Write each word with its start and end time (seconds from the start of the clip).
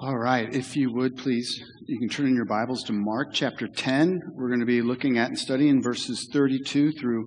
All 0.00 0.18
right, 0.18 0.52
if 0.52 0.74
you 0.74 0.92
would 0.94 1.16
please, 1.16 1.62
you 1.86 1.98
can 1.98 2.08
turn 2.08 2.26
in 2.26 2.34
your 2.34 2.46
Bibles 2.46 2.82
to 2.84 2.92
Mark 2.92 3.28
chapter 3.32 3.68
10. 3.68 4.20
We're 4.32 4.48
going 4.48 4.58
to 4.58 4.66
be 4.66 4.82
looking 4.82 5.18
at 5.18 5.28
and 5.28 5.38
studying 5.38 5.80
verses 5.80 6.28
32 6.32 6.92
through 6.92 7.26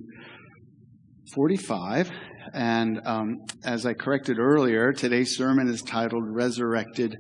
45. 1.34 2.12
And 2.54 3.00
um, 3.06 3.38
as 3.64 3.86
I 3.86 3.94
corrected 3.94 4.40
earlier, 4.40 4.92
today's 4.92 5.38
sermon 5.38 5.70
is 5.70 5.84
titled 5.84 6.24
Resurrected 6.28 7.16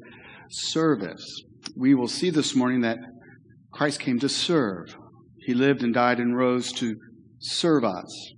Service. 0.50 1.44
We 1.78 1.94
will 1.94 2.10
see 2.10 2.32
this 2.32 2.54
morning 2.54 2.82
that 2.82 2.98
Christ 3.72 4.02
came 4.02 4.20
to 4.20 4.30
serve. 4.30 4.98
He 5.38 5.54
lived 5.54 5.84
and 5.84 5.94
died 5.94 6.20
and 6.20 6.36
rose 6.36 6.74
to 6.74 6.96
serve 7.40 7.86
us. 7.86 8.34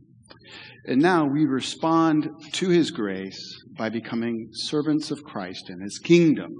And 0.85 1.01
now 1.01 1.25
we 1.25 1.45
respond 1.45 2.29
to 2.53 2.69
his 2.69 2.91
grace 2.91 3.39
by 3.75 3.89
becoming 3.89 4.49
servants 4.51 5.09
of 5.09 5.23
Christ 5.23 5.69
and 5.69 5.81
his 5.81 5.99
kingdom. 5.99 6.53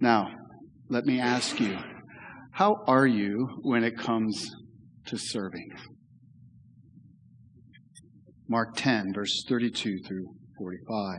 Now, 0.00 0.30
let 0.88 1.04
me 1.04 1.20
ask 1.20 1.60
you, 1.60 1.76
how 2.52 2.82
are 2.86 3.06
you 3.06 3.60
when 3.62 3.84
it 3.84 3.98
comes 3.98 4.50
to 5.06 5.18
serving? 5.18 5.68
Mark 8.48 8.76
10, 8.76 9.12
verse 9.14 9.44
32 9.46 9.98
through 10.08 10.26
45. 10.58 11.18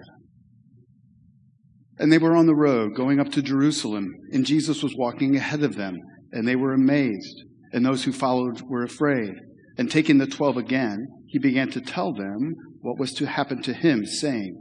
And 1.99 2.11
they 2.11 2.17
were 2.17 2.35
on 2.35 2.47
the 2.47 2.55
road 2.55 2.95
going 2.95 3.19
up 3.19 3.31
to 3.33 3.43
Jerusalem, 3.43 4.09
and 4.31 4.47
Jesus 4.47 4.81
was 4.81 4.95
walking 4.97 5.35
ahead 5.35 5.61
of 5.61 5.75
them, 5.75 5.99
and 6.31 6.47
they 6.47 6.55
were 6.55 6.73
amazed, 6.73 7.43
and 7.71 7.85
those 7.85 8.03
who 8.03 8.11
followed 8.11 8.63
were 8.63 8.83
afraid. 8.83 9.35
And 9.77 9.91
taking 9.91 10.17
the 10.17 10.25
twelve 10.25 10.57
again, 10.57 11.05
he 11.27 11.37
began 11.37 11.69
to 11.71 11.81
tell 11.81 12.13
them 12.13 12.55
what 12.79 12.99
was 12.99 13.13
to 13.13 13.27
happen 13.27 13.61
to 13.61 13.73
him, 13.73 14.05
saying, 14.05 14.59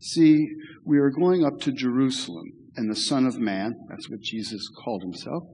See, 0.00 0.48
we 0.84 0.98
are 0.98 1.10
going 1.10 1.44
up 1.44 1.60
to 1.60 1.72
Jerusalem 1.72 2.50
and 2.76 2.90
the 2.90 2.96
Son 2.96 3.26
of 3.26 3.38
Man, 3.38 3.74
that's 3.88 4.10
what 4.10 4.20
Jesus 4.20 4.68
called 4.84 5.02
himself, 5.02 5.44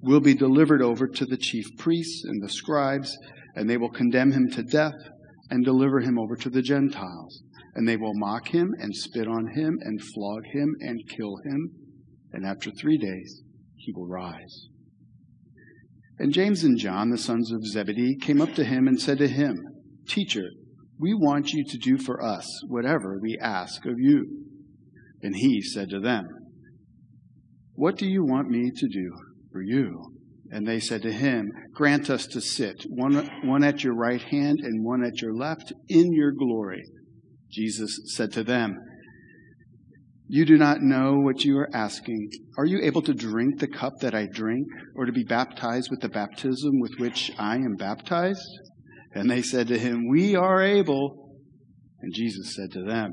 will 0.00 0.20
be 0.20 0.34
delivered 0.34 0.82
over 0.82 1.06
to 1.06 1.24
the 1.24 1.36
chief 1.36 1.66
priests 1.78 2.24
and 2.24 2.42
the 2.42 2.48
scribes, 2.48 3.16
and 3.54 3.70
they 3.70 3.76
will 3.76 3.90
condemn 3.90 4.32
him 4.32 4.50
to 4.50 4.62
death 4.62 4.94
and 5.50 5.64
deliver 5.64 6.00
him 6.00 6.18
over 6.18 6.34
to 6.36 6.50
the 6.50 6.62
Gentiles. 6.62 7.42
And 7.74 7.88
they 7.88 7.96
will 7.96 8.14
mock 8.14 8.48
him 8.48 8.74
and 8.78 8.94
spit 8.94 9.28
on 9.28 9.48
him 9.54 9.78
and 9.80 10.02
flog 10.02 10.44
him 10.52 10.74
and 10.80 11.08
kill 11.08 11.36
him. 11.44 11.70
And 12.32 12.44
after 12.44 12.70
three 12.70 12.98
days, 12.98 13.42
he 13.76 13.92
will 13.92 14.08
rise. 14.08 14.68
And 16.18 16.32
James 16.32 16.64
and 16.64 16.78
John, 16.78 17.10
the 17.10 17.18
sons 17.18 17.50
of 17.52 17.66
Zebedee, 17.66 18.16
came 18.16 18.40
up 18.40 18.54
to 18.54 18.64
him 18.64 18.86
and 18.86 19.00
said 19.00 19.18
to 19.18 19.28
him, 19.28 19.64
Teacher, 20.06 20.48
we 20.98 21.14
want 21.14 21.52
you 21.52 21.64
to 21.64 21.78
do 21.78 21.98
for 21.98 22.22
us 22.22 22.46
whatever 22.68 23.18
we 23.20 23.38
ask 23.40 23.84
of 23.86 23.98
you. 23.98 24.46
And 25.22 25.34
he 25.36 25.62
said 25.62 25.88
to 25.90 26.00
them, 26.00 26.28
what 27.74 27.96
do 27.96 28.06
you 28.06 28.24
want 28.24 28.48
me 28.48 28.70
to 28.70 28.88
do 28.88 29.12
for 29.50 29.62
you? 29.62 30.12
And 30.50 30.66
they 30.66 30.80
said 30.80 31.02
to 31.02 31.12
him, 31.12 31.50
Grant 31.72 32.10
us 32.10 32.26
to 32.28 32.40
sit, 32.40 32.82
one, 32.90 33.30
one 33.44 33.64
at 33.64 33.82
your 33.82 33.94
right 33.94 34.20
hand 34.20 34.60
and 34.62 34.84
one 34.84 35.02
at 35.02 35.22
your 35.22 35.34
left, 35.34 35.72
in 35.88 36.12
your 36.12 36.32
glory. 36.32 36.82
Jesus 37.50 37.98
said 38.14 38.32
to 38.32 38.44
them, 38.44 38.76
You 40.28 40.44
do 40.44 40.58
not 40.58 40.82
know 40.82 41.14
what 41.20 41.44
you 41.44 41.56
are 41.58 41.74
asking. 41.74 42.30
Are 42.58 42.66
you 42.66 42.80
able 42.82 43.00
to 43.02 43.14
drink 43.14 43.60
the 43.60 43.66
cup 43.66 43.94
that 44.00 44.14
I 44.14 44.26
drink, 44.26 44.66
or 44.94 45.06
to 45.06 45.12
be 45.12 45.24
baptized 45.24 45.90
with 45.90 46.00
the 46.00 46.10
baptism 46.10 46.80
with 46.80 46.92
which 46.98 47.32
I 47.38 47.56
am 47.56 47.76
baptized? 47.76 48.46
And 49.14 49.30
they 49.30 49.42
said 49.42 49.68
to 49.68 49.78
him, 49.78 50.08
We 50.08 50.36
are 50.36 50.62
able. 50.62 51.38
And 52.02 52.12
Jesus 52.12 52.54
said 52.54 52.72
to 52.72 52.82
them, 52.82 53.12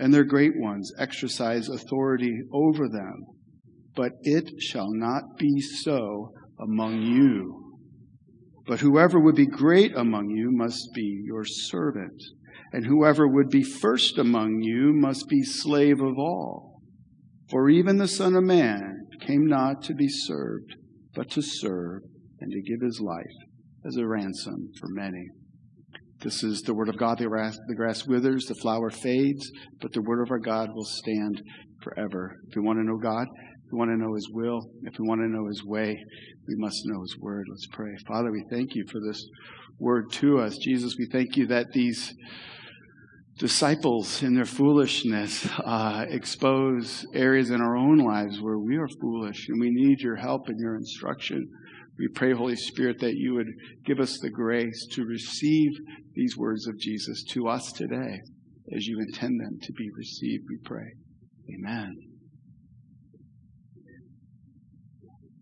and 0.00 0.14
their 0.14 0.24
great 0.24 0.56
ones 0.56 0.90
exercise 0.98 1.68
authority 1.68 2.40
over 2.52 2.88
them. 2.88 3.22
But 3.94 4.12
it 4.22 4.50
shall 4.58 4.90
not 4.90 5.36
be 5.38 5.60
so 5.60 6.32
among 6.58 7.02
you. 7.02 7.78
But 8.66 8.80
whoever 8.80 9.20
would 9.20 9.34
be 9.34 9.46
great 9.46 9.94
among 9.94 10.30
you 10.30 10.50
must 10.52 10.88
be 10.94 11.22
your 11.26 11.44
servant, 11.44 12.22
and 12.72 12.86
whoever 12.86 13.28
would 13.28 13.50
be 13.50 13.62
first 13.62 14.16
among 14.16 14.62
you 14.62 14.94
must 14.94 15.28
be 15.28 15.42
slave 15.42 16.00
of 16.00 16.18
all. 16.18 16.80
For 17.50 17.68
even 17.68 17.98
the 17.98 18.08
Son 18.08 18.34
of 18.36 18.44
Man 18.44 19.06
came 19.20 19.46
not 19.46 19.82
to 19.82 19.94
be 19.94 20.08
served, 20.08 20.76
but 21.14 21.30
to 21.32 21.42
serve 21.42 22.02
and 22.40 22.50
to 22.50 22.62
give 22.62 22.80
his 22.80 23.00
life 23.00 23.26
as 23.84 23.96
a 23.96 24.06
ransom 24.06 24.70
for 24.78 24.88
many. 24.88 25.28
This 26.22 26.42
is 26.42 26.60
the 26.62 26.74
word 26.74 26.90
of 26.90 26.98
God. 26.98 27.18
The 27.18 27.26
grass, 27.26 27.58
the 27.66 27.74
grass 27.74 28.06
withers, 28.06 28.44
the 28.44 28.54
flower 28.54 28.90
fades, 28.90 29.50
but 29.80 29.92
the 29.92 30.02
word 30.02 30.20
of 30.20 30.30
our 30.30 30.38
God 30.38 30.68
will 30.74 30.84
stand 30.84 31.42
forever. 31.82 32.36
If 32.48 32.56
we 32.56 32.62
want 32.62 32.78
to 32.78 32.84
know 32.84 32.98
God, 32.98 33.26
if 33.64 33.72
we 33.72 33.78
want 33.78 33.90
to 33.90 33.96
know 33.96 34.14
His 34.14 34.28
will, 34.30 34.60
if 34.82 34.98
we 34.98 35.08
want 35.08 35.22
to 35.22 35.28
know 35.28 35.46
His 35.46 35.64
way, 35.64 35.96
we 36.46 36.54
must 36.56 36.82
know 36.84 37.00
His 37.00 37.16
word. 37.18 37.46
Let's 37.48 37.66
pray. 37.72 37.96
Father, 38.06 38.30
we 38.30 38.44
thank 38.50 38.74
you 38.74 38.84
for 38.92 39.00
this 39.00 39.24
word 39.78 40.12
to 40.12 40.38
us. 40.40 40.58
Jesus, 40.58 40.96
we 40.98 41.06
thank 41.06 41.36
you 41.36 41.46
that 41.46 41.72
these 41.72 42.12
disciples 43.38 44.22
in 44.22 44.34
their 44.34 44.44
foolishness 44.44 45.48
uh, 45.64 46.04
expose 46.10 47.06
areas 47.14 47.48
in 47.48 47.62
our 47.62 47.76
own 47.76 47.96
lives 47.96 48.42
where 48.42 48.58
we 48.58 48.76
are 48.76 48.88
foolish 49.00 49.48
and 49.48 49.58
we 49.58 49.70
need 49.70 50.00
your 50.00 50.16
help 50.16 50.48
and 50.48 50.60
your 50.60 50.76
instruction. 50.76 51.48
We 52.00 52.08
pray, 52.08 52.32
Holy 52.32 52.56
Spirit, 52.56 52.98
that 53.00 53.14
you 53.14 53.34
would 53.34 53.52
give 53.84 54.00
us 54.00 54.18
the 54.18 54.30
grace 54.30 54.86
to 54.92 55.04
receive 55.04 55.72
these 56.14 56.34
words 56.34 56.66
of 56.66 56.78
Jesus 56.78 57.22
to 57.32 57.46
us 57.46 57.70
today 57.72 58.20
as 58.74 58.86
you 58.86 59.00
intend 59.00 59.38
them 59.38 59.58
to 59.62 59.72
be 59.72 59.90
received, 59.96 60.44
we 60.48 60.56
pray. 60.64 60.94
Amen. 61.54 61.96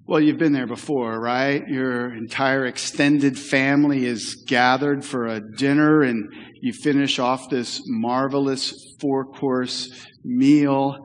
Well, 0.07 0.21
you've 0.21 0.39
been 0.39 0.55
there 0.55 0.67
before, 0.67 1.21
right? 1.21 1.63
Your 1.69 2.15
entire 2.15 2.67
extended 2.67 3.39
family 3.39 4.07
is 4.07 4.43
gathered 4.49 5.05
for 5.05 5.27
a 5.27 5.41
dinner 5.41 6.03
and 6.03 6.33
you 6.61 6.73
finish 6.73 7.19
off 7.19 7.51
this 7.51 7.83
marvelous 7.87 8.75
four 9.01 9.27
course 9.27 10.07
meal. 10.25 10.97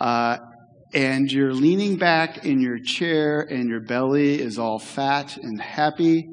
Uh, 0.00 0.38
and 0.92 1.30
you're 1.30 1.54
leaning 1.54 1.96
back 1.96 2.44
in 2.44 2.60
your 2.60 2.78
chair 2.78 3.40
and 3.40 3.68
your 3.68 3.80
belly 3.80 4.40
is 4.40 4.58
all 4.58 4.78
fat 4.78 5.36
and 5.36 5.60
happy. 5.60 6.28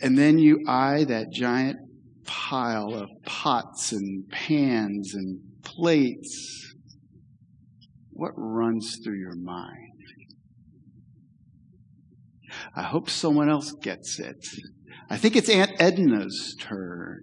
And 0.00 0.16
then 0.16 0.38
you 0.38 0.64
eye 0.68 1.04
that 1.04 1.30
giant 1.32 1.78
pile 2.24 2.94
of 2.94 3.08
pots 3.24 3.90
and 3.92 4.28
pans 4.30 5.14
and 5.14 5.40
plates. 5.64 6.72
What 8.10 8.32
runs 8.36 8.98
through 9.02 9.18
your 9.18 9.36
mind? 9.36 9.92
I 12.76 12.82
hope 12.82 13.10
someone 13.10 13.48
else 13.48 13.72
gets 13.82 14.20
it. 14.20 14.46
I 15.10 15.16
think 15.16 15.36
it's 15.36 15.48
Aunt 15.48 15.72
Edna's 15.80 16.56
turn. 16.60 17.20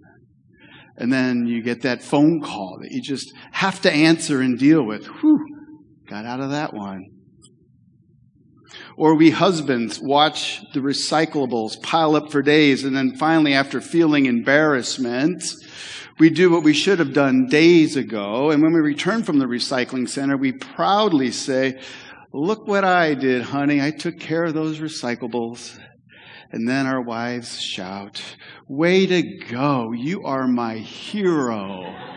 And 0.98 1.12
then 1.12 1.46
you 1.46 1.62
get 1.62 1.82
that 1.82 2.02
phone 2.02 2.40
call 2.40 2.78
that 2.82 2.90
you 2.90 3.02
just 3.02 3.32
have 3.52 3.80
to 3.82 3.92
answer 3.92 4.40
and 4.40 4.58
deal 4.58 4.82
with. 4.82 5.06
Whew, 5.06 5.55
got 6.08 6.24
out 6.24 6.40
of 6.40 6.50
that 6.50 6.72
one. 6.72 7.04
Or 8.96 9.14
we 9.14 9.30
husbands 9.30 10.00
watch 10.00 10.60
the 10.72 10.80
recyclables 10.80 11.82
pile 11.82 12.16
up 12.16 12.32
for 12.32 12.42
days, 12.42 12.84
and 12.84 12.96
then 12.96 13.16
finally, 13.16 13.54
after 13.54 13.80
feeling 13.80 14.26
embarrassment, 14.26 15.42
we 16.18 16.30
do 16.30 16.50
what 16.50 16.62
we 16.62 16.72
should 16.72 16.98
have 16.98 17.12
done 17.12 17.46
days 17.46 17.96
ago. 17.96 18.50
And 18.50 18.62
when 18.62 18.72
we 18.72 18.80
return 18.80 19.22
from 19.22 19.38
the 19.38 19.46
recycling 19.46 20.08
center, 20.08 20.36
we 20.36 20.52
proudly 20.52 21.30
say, 21.30 21.80
Look 22.32 22.66
what 22.66 22.84
I 22.84 23.14
did, 23.14 23.42
honey. 23.42 23.80
I 23.80 23.90
took 23.90 24.18
care 24.18 24.44
of 24.44 24.54
those 24.54 24.78
recyclables. 24.78 25.78
And 26.52 26.68
then 26.68 26.86
our 26.86 27.02
wives 27.02 27.60
shout, 27.60 28.22
Way 28.68 29.06
to 29.06 29.22
go. 29.46 29.92
You 29.92 30.24
are 30.24 30.48
my 30.48 30.76
hero. 30.76 32.15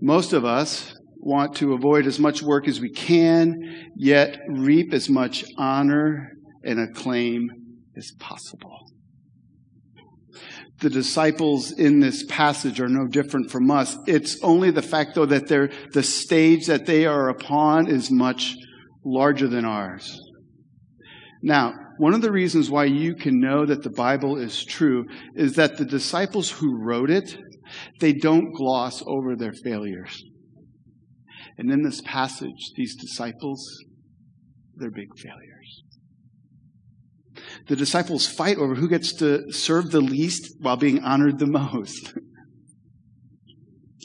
Most 0.00 0.32
of 0.32 0.44
us 0.44 0.94
want 1.16 1.56
to 1.56 1.72
avoid 1.72 2.06
as 2.06 2.18
much 2.18 2.42
work 2.42 2.68
as 2.68 2.80
we 2.80 2.90
can, 2.90 3.90
yet 3.96 4.38
reap 4.48 4.92
as 4.92 5.08
much 5.08 5.44
honor 5.56 6.32
and 6.62 6.78
acclaim 6.78 7.48
as 7.96 8.12
possible. 8.18 8.86
the 10.80 10.90
disciples 10.90 11.72
in 11.72 12.00
this 12.00 12.24
passage 12.24 12.80
are 12.80 12.88
no 12.88 13.06
different 13.06 13.50
from 13.50 13.70
us. 13.70 13.96
It's 14.06 14.38
only 14.42 14.70
the 14.70 14.82
fact, 14.82 15.14
though, 15.14 15.26
that 15.26 15.48
they're, 15.48 15.70
the 15.92 16.02
stage 16.02 16.66
that 16.66 16.86
they 16.86 17.06
are 17.06 17.30
upon 17.30 17.88
is 17.88 18.10
much 18.10 18.54
larger 19.04 19.48
than 19.48 19.64
ours. 19.64 20.20
Now, 21.42 21.72
one 21.98 22.12
of 22.12 22.20
the 22.20 22.32
reasons 22.32 22.70
why 22.70 22.84
you 22.84 23.14
can 23.14 23.40
know 23.40 23.64
that 23.64 23.82
the 23.82 23.90
Bible 23.90 24.36
is 24.36 24.62
true 24.64 25.06
is 25.34 25.54
that 25.54 25.78
the 25.78 25.84
disciples 25.86 26.50
who 26.50 26.76
wrote 26.84 27.10
it, 27.10 27.38
they 28.00 28.12
don't 28.12 28.52
gloss 28.52 29.02
over 29.06 29.36
their 29.36 29.52
failures. 29.52 30.22
And 31.58 31.70
in 31.70 31.82
this 31.82 32.00
passage, 32.02 32.72
these 32.76 32.96
disciples, 32.96 33.64
they're 34.74 34.90
big 34.90 35.16
failures. 35.18 35.82
The 37.68 37.76
disciples 37.76 38.26
fight 38.26 38.58
over 38.58 38.74
who 38.74 38.88
gets 38.88 39.12
to 39.14 39.52
serve 39.52 39.90
the 39.90 40.00
least 40.00 40.54
while 40.60 40.76
being 40.76 41.02
honored 41.02 41.38
the 41.38 41.46
most. 41.46 42.14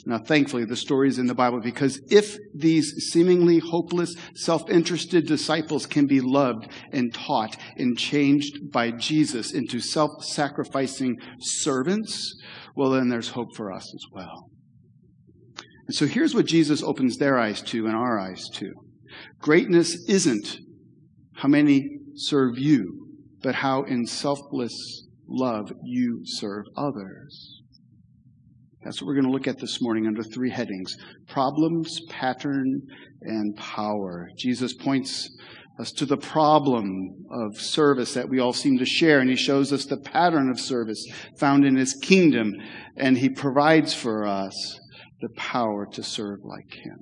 Now, 0.04 0.18
thankfully, 0.18 0.64
the 0.64 0.76
story 0.76 1.08
is 1.08 1.18
in 1.18 1.26
the 1.26 1.34
Bible 1.34 1.60
because 1.60 2.00
if 2.10 2.36
these 2.54 3.10
seemingly 3.12 3.60
hopeless, 3.60 4.14
self 4.34 4.68
interested 4.68 5.26
disciples 5.26 5.86
can 5.86 6.06
be 6.06 6.20
loved 6.20 6.68
and 6.92 7.14
taught 7.14 7.56
and 7.76 7.96
changed 7.96 8.72
by 8.72 8.90
Jesus 8.90 9.52
into 9.52 9.80
self 9.80 10.24
sacrificing 10.24 11.18
servants, 11.38 12.34
well, 12.74 12.90
then 12.90 13.08
there's 13.08 13.28
hope 13.28 13.54
for 13.54 13.72
us 13.72 13.94
as 13.94 14.04
well. 14.12 14.50
And 15.86 15.94
so 15.94 16.06
here's 16.06 16.34
what 16.34 16.46
Jesus 16.46 16.82
opens 16.82 17.16
their 17.16 17.38
eyes 17.38 17.62
to 17.62 17.86
and 17.86 17.94
our 17.94 18.18
eyes 18.18 18.48
to 18.54 18.72
greatness 19.40 20.04
isn't 20.08 20.58
how 21.34 21.48
many 21.48 21.98
serve 22.14 22.58
you, 22.58 23.08
but 23.42 23.56
how 23.56 23.82
in 23.82 24.06
selfless 24.06 25.06
love 25.28 25.72
you 25.82 26.22
serve 26.24 26.64
others. 26.76 27.61
That's 28.84 29.00
what 29.00 29.06
we're 29.06 29.14
going 29.14 29.26
to 29.26 29.32
look 29.32 29.46
at 29.46 29.58
this 29.58 29.80
morning 29.80 30.06
under 30.06 30.22
three 30.22 30.50
headings 30.50 30.96
problems, 31.28 32.00
pattern, 32.08 32.82
and 33.22 33.56
power. 33.56 34.28
Jesus 34.36 34.74
points 34.74 35.30
us 35.78 35.92
to 35.92 36.06
the 36.06 36.16
problem 36.16 37.24
of 37.30 37.58
service 37.58 38.14
that 38.14 38.28
we 38.28 38.40
all 38.40 38.52
seem 38.52 38.78
to 38.78 38.84
share, 38.84 39.20
and 39.20 39.30
he 39.30 39.36
shows 39.36 39.72
us 39.72 39.86
the 39.86 40.00
pattern 40.00 40.50
of 40.50 40.60
service 40.60 41.06
found 41.38 41.64
in 41.64 41.76
his 41.76 41.94
kingdom, 41.94 42.52
and 42.96 43.18
he 43.18 43.28
provides 43.28 43.94
for 43.94 44.26
us 44.26 44.80
the 45.20 45.30
power 45.36 45.86
to 45.92 46.02
serve 46.02 46.40
like 46.42 46.72
him. 46.72 46.98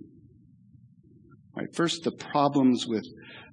Right, 1.57 1.75
first, 1.75 2.05
the 2.05 2.13
problems 2.13 2.87
with 2.87 3.05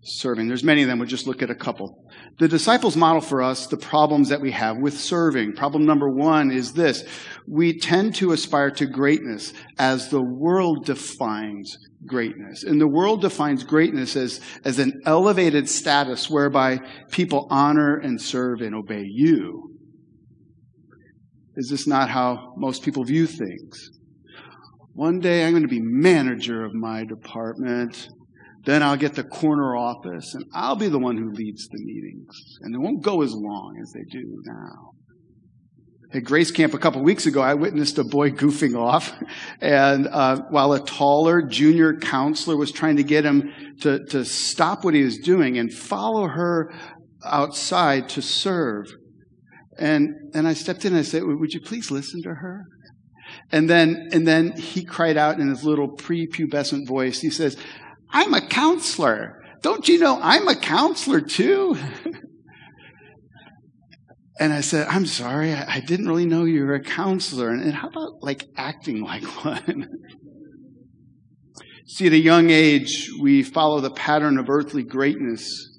serving. 0.03 0.47
There's 0.47 0.63
many 0.63 0.83
of 0.83 0.88
them. 0.88 0.99
We'll 0.99 1.07
just 1.07 1.27
look 1.27 1.41
at 1.41 1.49
a 1.49 1.55
couple. 1.55 2.05
The 2.39 2.47
disciples 2.47 2.95
model 2.95 3.21
for 3.21 3.41
us 3.41 3.67
the 3.67 3.77
problems 3.77 4.29
that 4.29 4.41
we 4.41 4.51
have 4.51 4.77
with 4.77 4.97
serving. 4.97 5.53
Problem 5.53 5.85
number 5.85 6.09
one 6.09 6.51
is 6.51 6.73
this. 6.73 7.03
We 7.47 7.77
tend 7.77 8.15
to 8.15 8.31
aspire 8.31 8.71
to 8.71 8.85
greatness 8.85 9.53
as 9.79 10.09
the 10.09 10.21
world 10.21 10.85
defines 10.85 11.77
greatness. 12.05 12.63
And 12.63 12.79
the 12.79 12.88
world 12.88 13.21
defines 13.21 13.63
greatness 13.63 14.15
as, 14.15 14.39
as 14.63 14.77
an 14.79 15.01
elevated 15.05 15.67
status 15.67 16.29
whereby 16.29 16.79
people 17.11 17.47
honor 17.49 17.97
and 17.97 18.21
serve 18.21 18.61
and 18.61 18.75
obey 18.75 19.03
you. 19.05 19.75
Is 21.55 21.69
this 21.69 21.88
not 21.88 22.09
how 22.09 22.53
most 22.55 22.83
people 22.83 23.03
view 23.03 23.25
things? 23.25 23.89
One 24.97 25.19
day 25.19 25.45
I'm 25.45 25.51
going 25.51 25.61
to 25.61 25.69
be 25.69 25.79
manager 25.79 26.65
of 26.65 26.73
my 26.73 27.05
department. 27.05 28.09
Then 28.65 28.81
I'll 28.81 28.97
get 28.97 29.13
the 29.13 29.23
corner 29.23 29.75
office 29.75 30.33
and 30.33 30.44
I'll 30.55 30.75
be 30.75 30.88
the 30.88 30.97
one 30.97 31.15
who 31.17 31.29
leads 31.33 31.67
the 31.67 31.77
meetings. 31.77 32.57
And 32.61 32.73
they 32.73 32.79
won't 32.79 33.03
go 33.03 33.21
as 33.21 33.31
long 33.31 33.77
as 33.79 33.91
they 33.91 34.01
do 34.09 34.41
now. 34.44 34.94
At 36.15 36.23
Grace 36.23 36.49
Camp 36.49 36.73
a 36.73 36.79
couple 36.79 37.03
weeks 37.03 37.27
ago, 37.27 37.41
I 37.41 37.53
witnessed 37.53 37.99
a 37.99 38.03
boy 38.03 38.31
goofing 38.31 38.75
off, 38.75 39.13
and 39.61 40.07
uh, 40.07 40.41
while 40.49 40.73
a 40.73 40.83
taller 40.83 41.44
junior 41.44 41.94
counselor 41.94 42.57
was 42.57 42.71
trying 42.71 42.95
to 42.95 43.03
get 43.03 43.23
him 43.23 43.53
to, 43.81 44.03
to 44.05 44.25
stop 44.25 44.83
what 44.83 44.95
he 44.95 45.03
was 45.03 45.19
doing 45.19 45.59
and 45.59 45.71
follow 45.71 46.27
her 46.27 46.73
outside 47.23 48.09
to 48.09 48.23
serve. 48.23 48.88
And, 49.77 50.09
and 50.33 50.47
I 50.47 50.53
stepped 50.53 50.85
in 50.85 50.94
and 50.94 51.01
I 51.01 51.03
said, 51.03 51.21
Would 51.23 51.53
you 51.53 51.61
please 51.61 51.91
listen 51.91 52.23
to 52.23 52.29
her? 52.29 52.65
And 53.51 53.69
then, 53.69 54.09
and 54.11 54.27
then 54.27 54.51
he 54.53 54.83
cried 54.83 55.17
out 55.17 55.39
in 55.39 55.49
his 55.49 55.63
little 55.63 55.89
prepubescent 55.89 56.85
voice, 56.88 57.21
he 57.21 57.29
says, 57.29 57.55
I'm 58.09 58.33
a 58.33 58.45
counselor. 58.45 59.41
Don't 59.61 59.88
you 59.88 59.99
know 59.99 60.19
I'm 60.21 60.47
a 60.47 60.55
counselor 60.55 61.21
too? 61.21 61.77
and 64.39 64.53
I 64.53 64.61
said, 64.61 64.88
I'm 64.88 65.05
sorry, 65.05 65.53
I, 65.53 65.79
didn't 65.79 66.07
really 66.07 66.25
know 66.25 66.44
you 66.45 66.65
were 66.65 66.75
a 66.75 66.83
counselor. 66.83 67.49
And, 67.49 67.61
and 67.61 67.73
how 67.73 67.88
about 67.89 68.21
like 68.21 68.45
acting 68.55 69.01
like 69.01 69.23
one? 69.45 69.88
See, 71.85 72.07
at 72.07 72.13
a 72.13 72.17
young 72.17 72.49
age, 72.49 73.09
we 73.19 73.44
follow 73.44 73.79
the 73.79 73.91
pattern 73.91 74.38
of 74.38 74.49
earthly 74.49 74.83
greatness. 74.83 75.76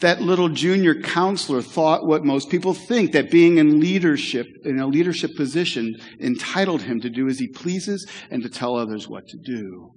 That 0.00 0.22
little 0.22 0.48
junior 0.48 0.94
counselor 0.94 1.60
thought 1.60 2.06
what 2.06 2.24
most 2.24 2.48
people 2.48 2.72
think 2.72 3.12
that 3.12 3.30
being 3.30 3.58
in 3.58 3.80
leadership, 3.80 4.46
in 4.64 4.78
a 4.78 4.86
leadership 4.86 5.36
position, 5.36 5.94
entitled 6.18 6.82
him 6.82 7.00
to 7.00 7.10
do 7.10 7.28
as 7.28 7.38
he 7.38 7.48
pleases 7.48 8.06
and 8.30 8.42
to 8.42 8.48
tell 8.48 8.76
others 8.76 9.08
what 9.08 9.26
to 9.28 9.38
do. 9.38 9.92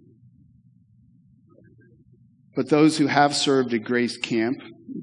But 2.55 2.69
those 2.69 2.97
who 2.97 3.07
have 3.07 3.35
served 3.35 3.73
at 3.73 3.83
Grace 3.83 4.17
Camp, 4.17 4.57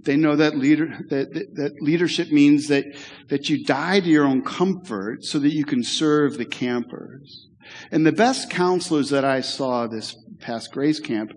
they 0.05 0.17
know 0.17 0.37
that, 0.37 0.57
leader, 0.57 0.87
that, 1.09 1.33
that 1.55 1.73
leadership 1.81 2.31
means 2.31 2.69
that, 2.69 2.85
that 3.29 3.49
you 3.49 3.65
die 3.65 4.01
to 4.01 4.09
your 4.09 4.27
own 4.27 4.43
comfort 4.43 5.25
so 5.25 5.39
that 5.39 5.53
you 5.53 5.65
can 5.65 5.83
serve 5.83 6.37
the 6.37 6.45
campers. 6.45 7.49
And 7.91 8.07
the 8.07 8.13
best 8.13 8.51
counselors 8.51 9.11
that 9.11 9.25
I 9.25 9.41
saw 9.41 9.87
this 9.87 10.17
past 10.41 10.73
Grace 10.73 11.01
Camp 11.01 11.33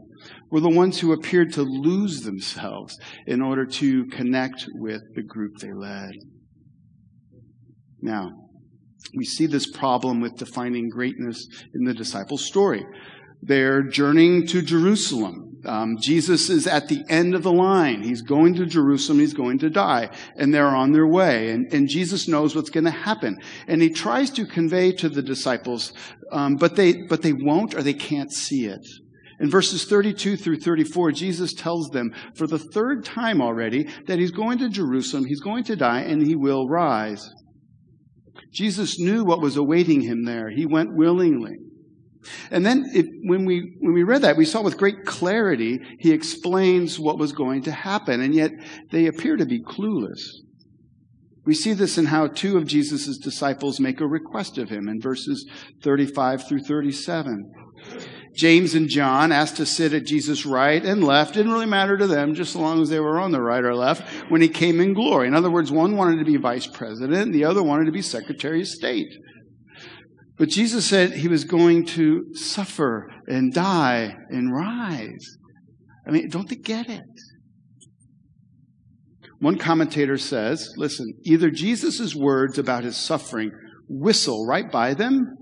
were 0.54 0.62
the 0.62 0.70
ones 0.70 1.00
who 1.00 1.14
appeared 1.14 1.52
to 1.52 1.64
lose 1.64 2.22
themselves 2.22 2.96
in 3.26 3.42
order 3.42 3.66
to 3.66 4.06
connect 4.06 4.68
with 4.76 5.02
the 5.16 5.24
group 5.24 5.58
they 5.58 5.74
led. 5.74 6.12
Now, 8.04 8.30
we 9.18 9.26
see 9.26 9.48
this 9.48 9.66
problem 9.72 10.22
with 10.22 10.36
defining 10.36 10.90
greatness 10.90 11.48
in 11.74 11.86
the 11.86 11.94
disciples' 11.96 12.46
story. 12.46 12.86
They're 13.42 13.82
journeying 13.82 14.46
to 14.50 14.62
Jerusalem. 14.62 15.60
Um, 15.66 15.98
Jesus 16.00 16.52
is 16.52 16.68
at 16.68 16.88
the 16.88 17.04
end 17.10 17.34
of 17.34 17.42
the 17.42 17.52
line. 17.52 18.04
He's 18.04 18.22
going 18.22 18.54
to 18.56 18.68
Jerusalem. 18.68 19.18
He's 19.18 19.34
going 19.34 19.58
to 19.58 19.72
die. 19.72 20.12
And 20.36 20.54
they're 20.54 20.68
on 20.68 20.92
their 20.92 21.08
way. 21.08 21.50
And, 21.50 21.74
and 21.74 21.88
Jesus 21.90 22.28
knows 22.28 22.56
what's 22.56 22.70
going 22.70 22.84
to 22.84 22.92
happen. 22.92 23.40
And 23.68 23.82
he 23.82 23.90
tries 23.90 24.30
to 24.32 24.46
convey 24.46 24.92
to 24.98 25.10
the 25.10 25.24
disciples, 25.24 25.94
um, 26.32 26.58
but, 26.58 26.76
they, 26.76 27.02
but 27.10 27.24
they 27.24 27.34
won't 27.34 27.74
or 27.74 27.82
they 27.82 27.96
can't 27.96 28.32
see 28.32 28.68
it. 28.68 28.86
In 29.44 29.50
verses 29.50 29.84
32 29.84 30.38
through 30.38 30.62
34, 30.62 31.12
Jesus 31.12 31.54
tells 31.54 31.90
them 31.90 32.16
for 32.34 32.48
the 32.48 32.58
third 32.58 33.04
time 33.04 33.42
already 33.42 33.90
that 34.08 34.18
he's 34.18 34.32
going 34.32 34.58
to 34.60 34.70
Jerusalem, 34.70 35.26
he's 35.26 35.42
going 35.42 35.66
to 35.66 35.76
die, 35.76 36.00
and 36.00 36.26
he 36.26 36.34
will 36.34 36.70
rise. 36.70 37.30
Jesus 38.54 38.98
knew 38.98 39.26
what 39.26 39.42
was 39.42 39.58
awaiting 39.58 40.00
him 40.00 40.24
there. 40.24 40.50
He 40.50 40.66
went 40.66 40.96
willingly. 40.96 41.58
And 42.52 42.66
then 42.66 42.86
it, 42.94 43.06
when, 43.24 43.44
we, 43.44 43.76
when 43.82 43.94
we 43.94 44.04
read 44.04 44.22
that, 44.22 44.38
we 44.38 44.46
saw 44.46 44.62
with 44.62 44.78
great 44.78 45.04
clarity, 45.04 45.78
he 46.00 46.14
explains 46.14 46.98
what 46.98 47.20
was 47.20 47.34
going 47.34 47.64
to 47.64 47.72
happen, 47.74 48.22
and 48.22 48.34
yet 48.34 48.52
they 48.92 49.08
appear 49.08 49.36
to 49.36 49.46
be 49.46 49.62
clueless. 49.62 50.22
We 51.46 51.54
see 51.54 51.74
this 51.74 51.98
in 51.98 52.06
how 52.06 52.28
two 52.28 52.56
of 52.56 52.66
Jesus' 52.66 53.18
disciples 53.18 53.82
make 53.82 54.00
a 54.00 54.08
request 54.08 54.58
of 54.58 54.70
him 54.70 54.88
in 54.88 55.02
verses 55.02 55.46
35 55.84 56.48
through 56.48 56.62
37. 56.62 57.52
James 58.36 58.74
and 58.74 58.90
John 58.90 59.32
asked 59.32 59.58
to 59.58 59.66
sit 59.66 59.94
at 59.94 60.06
Jesus' 60.06 60.46
right 60.46 60.84
and 60.84 61.04
left. 61.04 61.36
Didn't 61.36 61.52
really 61.52 61.68
matter 61.68 61.98
to 61.98 62.08
them, 62.08 62.34
just 62.34 62.56
as 62.56 62.62
long 62.62 62.82
as 62.82 62.90
they 62.90 63.00
were 63.00 63.20
on 63.20 63.32
the 63.32 63.42
right 63.42 63.64
or 63.64 63.76
left 63.76 64.08
when 64.30 64.42
he 64.42 64.50
came 64.50 64.80
in 64.80 64.94
glory. 64.94 65.28
In 65.28 65.36
other 65.36 65.52
words, 65.52 65.72
one 65.72 65.96
wanted 65.96 66.18
to 66.18 66.26
be 66.26 66.38
vice 66.38 66.68
president, 66.68 67.32
the 67.32 67.46
other 67.46 67.62
wanted 67.62 67.86
to 67.86 67.92
be 67.92 68.02
secretary 68.02 68.62
of 68.62 68.68
state. 68.68 69.14
But 70.38 70.50
Jesus 70.50 70.86
said 70.86 71.12
he 71.12 71.28
was 71.28 71.44
going 71.44 71.86
to 71.88 72.34
suffer 72.34 73.08
and 73.28 73.54
die 73.54 74.16
and 74.30 74.52
rise. 74.52 75.38
I 76.08 76.12
mean, 76.12 76.30
don't 76.30 76.50
they 76.50 76.56
get 76.56 76.90
it? 76.90 77.04
One 79.40 79.58
commentator 79.58 80.18
says, 80.18 80.74
listen, 80.78 81.14
either 81.24 81.52
Jesus' 81.52 82.16
words 82.16 82.58
about 82.58 82.84
his 82.84 82.98
suffering 82.98 83.52
whistle 83.88 84.48
right 84.48 84.72
by 84.72 84.94
them, 84.94 85.36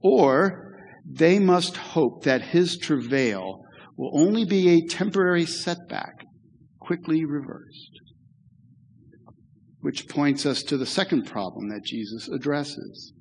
or 0.00 0.63
they 1.04 1.38
must 1.38 1.76
hope 1.76 2.24
that 2.24 2.42
his 2.42 2.78
travail 2.78 3.62
will 3.96 4.10
only 4.18 4.44
be 4.44 4.70
a 4.70 4.86
temporary 4.86 5.46
setback, 5.46 6.24
quickly 6.80 7.24
reversed. 7.24 8.00
Which 9.80 10.08
points 10.08 10.46
us 10.46 10.62
to 10.64 10.76
the 10.76 10.86
second 10.86 11.26
problem 11.26 11.68
that 11.68 11.84
Jesus 11.84 12.28
addresses 12.28 13.12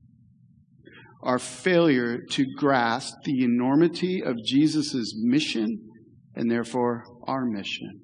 our 1.23 1.39
failure 1.39 2.19
to 2.31 2.45
grasp 2.57 3.13
the 3.23 3.43
enormity 3.43 4.21
of 4.21 4.35
Jesus' 4.45 5.13
mission 5.15 5.79
and 6.35 6.51
therefore 6.51 7.03
our 7.27 7.45
mission. 7.45 8.01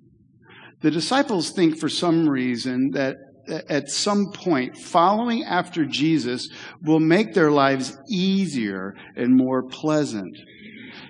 The 0.81 0.91
disciples 0.91 1.51
think 1.51 1.77
for 1.77 1.89
some 1.89 2.29
reason 2.29 2.91
that 2.93 3.15
at 3.70 3.89
some 3.89 4.32
point, 4.32 4.77
following 4.77 5.44
after 5.44 5.86
Jesus 5.86 6.50
will 6.82 7.00
make 7.00 7.34
their 7.34 7.51
lives 7.51 7.98
easier 8.10 8.96
and 9.15 9.36
more 9.36 9.63
pleasant. 9.63 10.38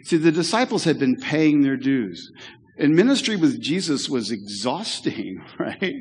See, 0.03 0.17
the 0.17 0.31
disciples 0.31 0.83
had 0.83 0.99
been 0.99 1.17
paying 1.17 1.61
their 1.61 1.77
dues. 1.77 2.31
And 2.77 2.95
ministry 2.95 3.35
with 3.35 3.61
Jesus 3.61 4.09
was 4.09 4.31
exhausting, 4.31 5.43
right? 5.59 5.95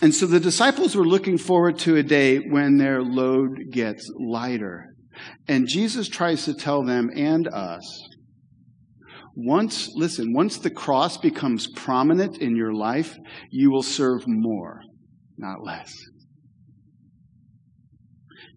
And 0.00 0.14
so 0.14 0.26
the 0.26 0.40
disciples 0.40 0.96
were 0.96 1.06
looking 1.06 1.38
forward 1.38 1.78
to 1.80 1.96
a 1.96 2.02
day 2.02 2.38
when 2.38 2.78
their 2.78 3.02
load 3.02 3.70
gets 3.70 4.10
lighter. 4.18 4.94
And 5.46 5.68
Jesus 5.68 6.08
tries 6.08 6.44
to 6.44 6.54
tell 6.54 6.84
them 6.84 7.10
and 7.14 7.46
us 7.48 8.08
once, 9.36 9.90
listen, 9.94 10.32
once 10.32 10.58
the 10.58 10.70
cross 10.70 11.16
becomes 11.18 11.66
prominent 11.66 12.38
in 12.38 12.56
your 12.56 12.72
life, 12.72 13.16
you 13.50 13.70
will 13.70 13.82
serve 13.82 14.22
more, 14.26 14.80
not 15.36 15.62
less. 15.64 15.92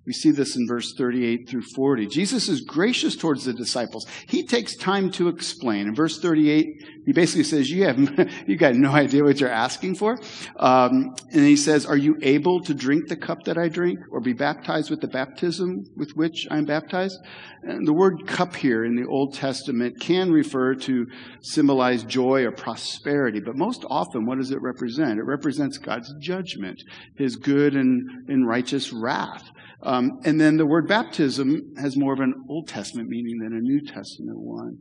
We 0.08 0.14
see 0.14 0.32
this 0.32 0.56
in 0.56 0.66
verse 0.66 0.94
38 0.94 1.50
through 1.50 1.64
40. 1.64 2.08
Jesus 2.08 2.48
is 2.48 2.62
gracious 2.62 3.18
towards 3.18 3.44
the 3.44 3.52
disciples. 3.52 4.08
He 4.26 4.46
takes 4.46 4.74
time 4.78 5.12
to 5.12 5.28
explain. 5.28 5.90
In 5.90 5.96
verse 5.96 6.22
38, 6.22 6.66
he 7.06 7.12
basically 7.12 7.44
says, 7.44 7.70
you 7.70 7.84
have, 7.84 8.00
you 8.48 8.56
got 8.56 8.76
no 8.76 8.92
idea 8.92 9.26
what 9.26 9.42
you're 9.42 9.50
asking 9.50 9.96
for. 9.96 10.18
Um, 10.56 11.14
and 11.34 11.46
he 11.46 11.58
says, 11.58 11.86
are 11.86 11.98
you 11.98 12.18
able 12.22 12.62
to 12.62 12.74
drink 12.74 13.10
the 13.10 13.18
cup 13.18 13.44
that 13.44 13.58
I 13.58 13.68
drink 13.68 14.00
or 14.10 14.22
be 14.22 14.32
baptized 14.32 14.90
with 14.90 15.02
the 15.02 15.10
baptism 15.10 15.84
with 15.98 16.12
which 16.12 16.48
I'm 16.50 16.64
baptized? 16.64 17.20
And 17.64 17.86
the 17.86 17.94
word 17.94 18.28
cup 18.28 18.56
here 18.56 18.86
in 18.86 18.96
the 18.96 19.08
Old 19.10 19.34
Testament 19.34 20.00
can 20.00 20.32
refer 20.32 20.74
to 20.76 21.06
symbolize 21.42 22.04
joy 22.04 22.46
or 22.46 22.54
prosperity, 22.54 23.42
but 23.42 23.58
most 23.58 23.84
often, 23.90 24.26
what 24.26 24.38
does 24.38 24.52
it 24.52 24.62
represent? 24.62 25.20
It 25.20 25.24
represents 25.24 25.78
God's 25.78 26.14
judgment, 26.22 26.82
his 27.18 27.36
good 27.36 27.76
and, 27.76 28.30
and 28.30 28.48
righteous 28.48 28.94
wrath. 28.94 29.44
Um, 29.84 30.20
and 30.26 30.42
then 30.42 30.58
the 30.58 30.66
word 30.66 30.88
baptism 30.88 31.76
has 31.80 31.96
more 31.96 32.14
of 32.14 32.20
an 32.20 32.34
Old 32.50 32.68
Testament 32.68 33.10
meaning 33.10 33.40
than 33.40 33.54
a 33.54 33.62
New 33.62 33.82
Testament 33.82 34.40
one. 34.40 34.78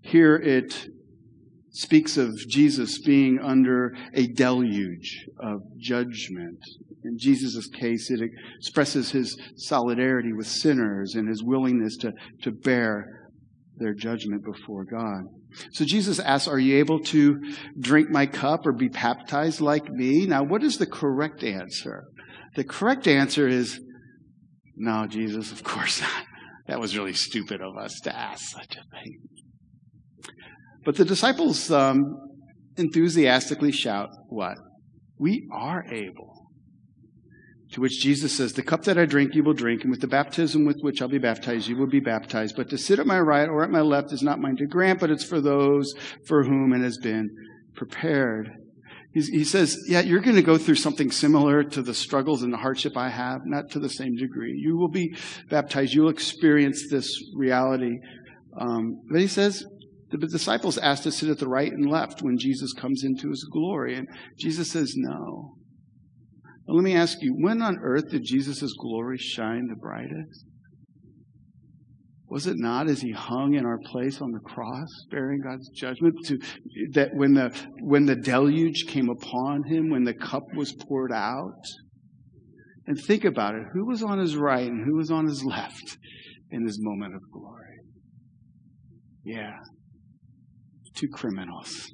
Here 0.00 0.36
it 0.36 0.88
speaks 1.70 2.16
of 2.16 2.36
Jesus 2.48 2.98
being 2.98 3.40
under 3.40 3.94
a 4.14 4.26
deluge 4.28 5.26
of 5.40 5.60
judgment. 5.76 6.58
In 7.04 7.18
Jesus' 7.18 7.68
case, 7.68 8.10
it 8.10 8.20
expresses 8.58 9.10
his 9.10 9.38
solidarity 9.56 10.32
with 10.32 10.46
sinners 10.46 11.14
and 11.14 11.28
his 11.28 11.42
willingness 11.42 11.96
to, 11.98 12.12
to 12.42 12.50
bear 12.50 13.30
their 13.76 13.94
judgment 13.94 14.44
before 14.44 14.84
God. 14.84 15.24
So 15.72 15.84
Jesus 15.84 16.18
asks, 16.18 16.48
Are 16.48 16.58
you 16.58 16.78
able 16.78 17.00
to 17.00 17.40
drink 17.78 18.10
my 18.10 18.26
cup 18.26 18.66
or 18.66 18.72
be 18.72 18.88
baptized 18.88 19.60
like 19.60 19.88
me? 19.90 20.26
Now, 20.26 20.42
what 20.42 20.62
is 20.62 20.78
the 20.78 20.86
correct 20.86 21.42
answer? 21.42 22.04
The 22.56 22.64
correct 22.64 23.06
answer 23.06 23.46
is 23.46 23.80
no, 24.78 25.06
Jesus, 25.06 25.52
of 25.52 25.64
course 25.64 26.00
not. 26.00 26.24
That 26.68 26.80
was 26.80 26.96
really 26.96 27.14
stupid 27.14 27.60
of 27.60 27.76
us 27.76 27.98
to 28.04 28.16
ask 28.16 28.50
such 28.50 28.76
a 28.76 28.96
thing. 28.96 29.18
But 30.84 30.96
the 30.96 31.04
disciples 31.04 31.70
um, 31.70 32.16
enthusiastically 32.76 33.72
shout, 33.72 34.10
What? 34.28 34.56
We 35.18 35.48
are 35.52 35.84
able. 35.92 36.46
To 37.72 37.80
which 37.80 38.00
Jesus 38.00 38.36
says, 38.36 38.52
The 38.52 38.62
cup 38.62 38.84
that 38.84 38.96
I 38.96 39.04
drink, 39.04 39.34
you 39.34 39.42
will 39.42 39.52
drink, 39.52 39.82
and 39.82 39.90
with 39.90 40.00
the 40.00 40.06
baptism 40.06 40.64
with 40.64 40.78
which 40.80 41.02
I'll 41.02 41.08
be 41.08 41.18
baptized, 41.18 41.68
you 41.68 41.76
will 41.76 41.88
be 41.88 42.00
baptized. 42.00 42.54
But 42.56 42.70
to 42.70 42.78
sit 42.78 42.98
at 42.98 43.06
my 43.06 43.18
right 43.18 43.48
or 43.48 43.64
at 43.64 43.70
my 43.70 43.80
left 43.80 44.12
is 44.12 44.22
not 44.22 44.38
mine 44.38 44.56
to 44.56 44.66
grant, 44.66 45.00
but 45.00 45.10
it's 45.10 45.24
for 45.24 45.40
those 45.40 45.92
for 46.26 46.44
whom 46.44 46.72
it 46.72 46.82
has 46.82 46.98
been 46.98 47.28
prepared. 47.74 48.50
He 49.12 49.44
says, 49.44 49.76
Yeah, 49.88 50.00
you're 50.00 50.20
going 50.20 50.36
to 50.36 50.42
go 50.42 50.58
through 50.58 50.76
something 50.76 51.10
similar 51.10 51.64
to 51.64 51.82
the 51.82 51.94
struggles 51.94 52.42
and 52.42 52.52
the 52.52 52.58
hardship 52.58 52.96
I 52.96 53.08
have, 53.08 53.40
not 53.44 53.70
to 53.70 53.80
the 53.80 53.88
same 53.88 54.16
degree. 54.16 54.52
You 54.52 54.76
will 54.76 54.90
be 54.90 55.16
baptized. 55.48 55.94
You'll 55.94 56.10
experience 56.10 56.88
this 56.90 57.10
reality. 57.34 57.98
Um, 58.60 59.02
but 59.10 59.20
he 59.20 59.26
says, 59.26 59.64
the 60.10 60.18
disciples 60.18 60.78
asked 60.78 61.02
to 61.02 61.12
sit 61.12 61.28
at 61.28 61.38
the 61.38 61.48
right 61.48 61.70
and 61.70 61.90
left 61.90 62.22
when 62.22 62.38
Jesus 62.38 62.72
comes 62.72 63.04
into 63.04 63.28
his 63.30 63.44
glory. 63.50 63.96
And 63.96 64.08
Jesus 64.38 64.70
says, 64.70 64.94
No. 64.96 65.54
Let 66.66 66.84
me 66.84 66.94
ask 66.94 67.22
you, 67.22 67.34
when 67.34 67.62
on 67.62 67.78
earth 67.78 68.10
did 68.10 68.24
Jesus' 68.24 68.74
glory 68.78 69.16
shine 69.16 69.68
the 69.68 69.74
brightest? 69.74 70.44
Was 72.30 72.46
it 72.46 72.56
not 72.58 72.88
as 72.88 73.00
he 73.00 73.12
hung 73.12 73.54
in 73.54 73.64
our 73.64 73.78
place 73.86 74.20
on 74.20 74.32
the 74.32 74.40
cross, 74.40 74.88
bearing 75.10 75.40
God's 75.40 75.68
judgment, 75.70 76.14
to, 76.26 76.38
that 76.92 77.14
when 77.14 77.32
the, 77.32 77.50
when 77.80 78.04
the 78.04 78.16
deluge 78.16 78.84
came 78.86 79.08
upon 79.08 79.64
him, 79.64 79.88
when 79.88 80.04
the 80.04 80.12
cup 80.12 80.42
was 80.54 80.74
poured 80.74 81.12
out? 81.12 81.62
And 82.86 82.98
think 82.98 83.24
about 83.24 83.54
it 83.54 83.62
who 83.72 83.86
was 83.86 84.02
on 84.02 84.18
his 84.18 84.36
right 84.36 84.66
and 84.66 84.84
who 84.84 84.96
was 84.96 85.10
on 85.10 85.26
his 85.26 85.44
left 85.44 85.98
in 86.50 86.64
this 86.64 86.76
moment 86.78 87.14
of 87.14 87.22
glory? 87.30 87.64
Yeah, 89.24 89.56
two 90.94 91.08
criminals. 91.08 91.86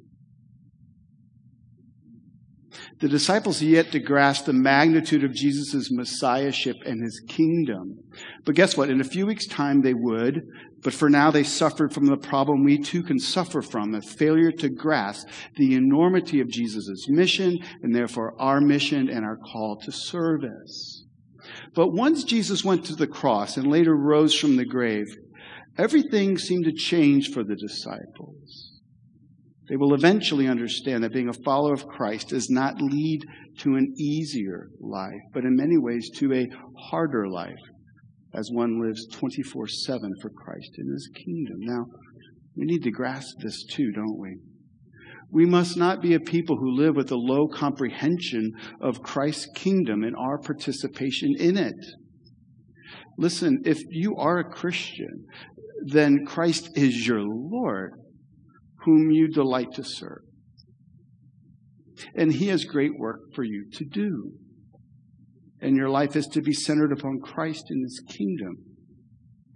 The 2.99 3.09
disciples 3.09 3.61
yet 3.61 3.91
to 3.91 3.99
grasp 3.99 4.45
the 4.45 4.53
magnitude 4.53 5.25
of 5.25 5.33
Jesus' 5.33 5.91
messiahship 5.91 6.77
and 6.85 7.03
his 7.03 7.21
kingdom. 7.27 7.99
But 8.45 8.55
guess 8.55 8.77
what? 8.77 8.89
In 8.89 9.01
a 9.01 9.05
few 9.05 9.25
weeks' 9.25 9.47
time, 9.47 9.81
they 9.81 9.93
would. 9.93 10.41
But 10.81 10.93
for 10.93 11.09
now, 11.09 11.29
they 11.29 11.43
suffered 11.43 11.93
from 11.93 12.05
the 12.05 12.15
problem 12.15 12.63
we 12.63 12.77
too 12.77 13.03
can 13.03 13.19
suffer 13.19 13.61
from 13.61 13.91
the 13.91 14.01
failure 14.01 14.51
to 14.53 14.69
grasp 14.69 15.27
the 15.57 15.73
enormity 15.73 16.39
of 16.39 16.47
Jesus' 16.47 17.09
mission 17.09 17.57
and 17.83 17.93
therefore 17.93 18.33
our 18.39 18.61
mission 18.61 19.09
and 19.09 19.25
our 19.25 19.37
call 19.37 19.77
to 19.83 19.91
service. 19.91 21.03
But 21.73 21.89
once 21.89 22.23
Jesus 22.23 22.63
went 22.63 22.85
to 22.85 22.95
the 22.95 23.07
cross 23.07 23.57
and 23.57 23.67
later 23.67 23.95
rose 23.95 24.33
from 24.33 24.55
the 24.55 24.65
grave, 24.65 25.07
everything 25.77 26.37
seemed 26.37 26.65
to 26.65 26.71
change 26.71 27.31
for 27.31 27.43
the 27.43 27.55
disciples. 27.55 28.64
They 29.67 29.77
will 29.77 29.95
eventually 29.95 30.47
understand 30.47 31.03
that 31.03 31.13
being 31.13 31.29
a 31.29 31.43
follower 31.43 31.73
of 31.73 31.87
Christ 31.87 32.29
does 32.29 32.49
not 32.49 32.81
lead 32.81 33.21
to 33.59 33.75
an 33.75 33.93
easier 33.97 34.69
life, 34.79 35.21
but 35.33 35.43
in 35.43 35.55
many 35.55 35.77
ways 35.77 36.09
to 36.17 36.33
a 36.33 36.47
harder 36.89 37.27
life 37.27 37.53
as 38.33 38.51
one 38.51 38.79
lives 38.81 39.07
24 39.07 39.67
7 39.67 40.13
for 40.21 40.29
Christ 40.29 40.71
in 40.77 40.91
his 40.91 41.09
kingdom. 41.15 41.57
Now, 41.59 41.85
we 42.55 42.65
need 42.65 42.83
to 42.83 42.91
grasp 42.91 43.37
this 43.39 43.63
too, 43.63 43.91
don't 43.91 44.19
we? 44.19 44.37
We 45.31 45.45
must 45.45 45.77
not 45.77 46.01
be 46.01 46.13
a 46.13 46.19
people 46.19 46.57
who 46.57 46.77
live 46.77 46.95
with 46.95 47.11
a 47.11 47.15
low 47.15 47.47
comprehension 47.47 48.51
of 48.79 49.01
Christ's 49.01 49.49
kingdom 49.55 50.03
and 50.03 50.15
our 50.15 50.37
participation 50.37 51.33
in 51.39 51.57
it. 51.57 51.85
Listen, 53.17 53.63
if 53.65 53.79
you 53.89 54.15
are 54.17 54.39
a 54.39 54.49
Christian, 54.49 55.25
then 55.87 56.25
Christ 56.25 56.69
is 56.75 57.07
your 57.07 57.21
Lord 57.21 57.93
whom 58.85 59.11
you 59.11 59.27
delight 59.27 59.73
to 59.73 59.83
serve. 59.83 60.21
And 62.15 62.33
He 62.33 62.47
has 62.47 62.63
great 62.65 62.97
work 62.97 63.19
for 63.33 63.43
you 63.43 63.65
to 63.73 63.85
do. 63.85 64.31
And 65.61 65.75
your 65.75 65.89
life 65.89 66.15
is 66.15 66.27
to 66.27 66.41
be 66.41 66.53
centered 66.53 66.91
upon 66.91 67.19
Christ 67.21 67.65
in 67.69 67.81
His 67.81 68.01
kingdom 68.07 68.57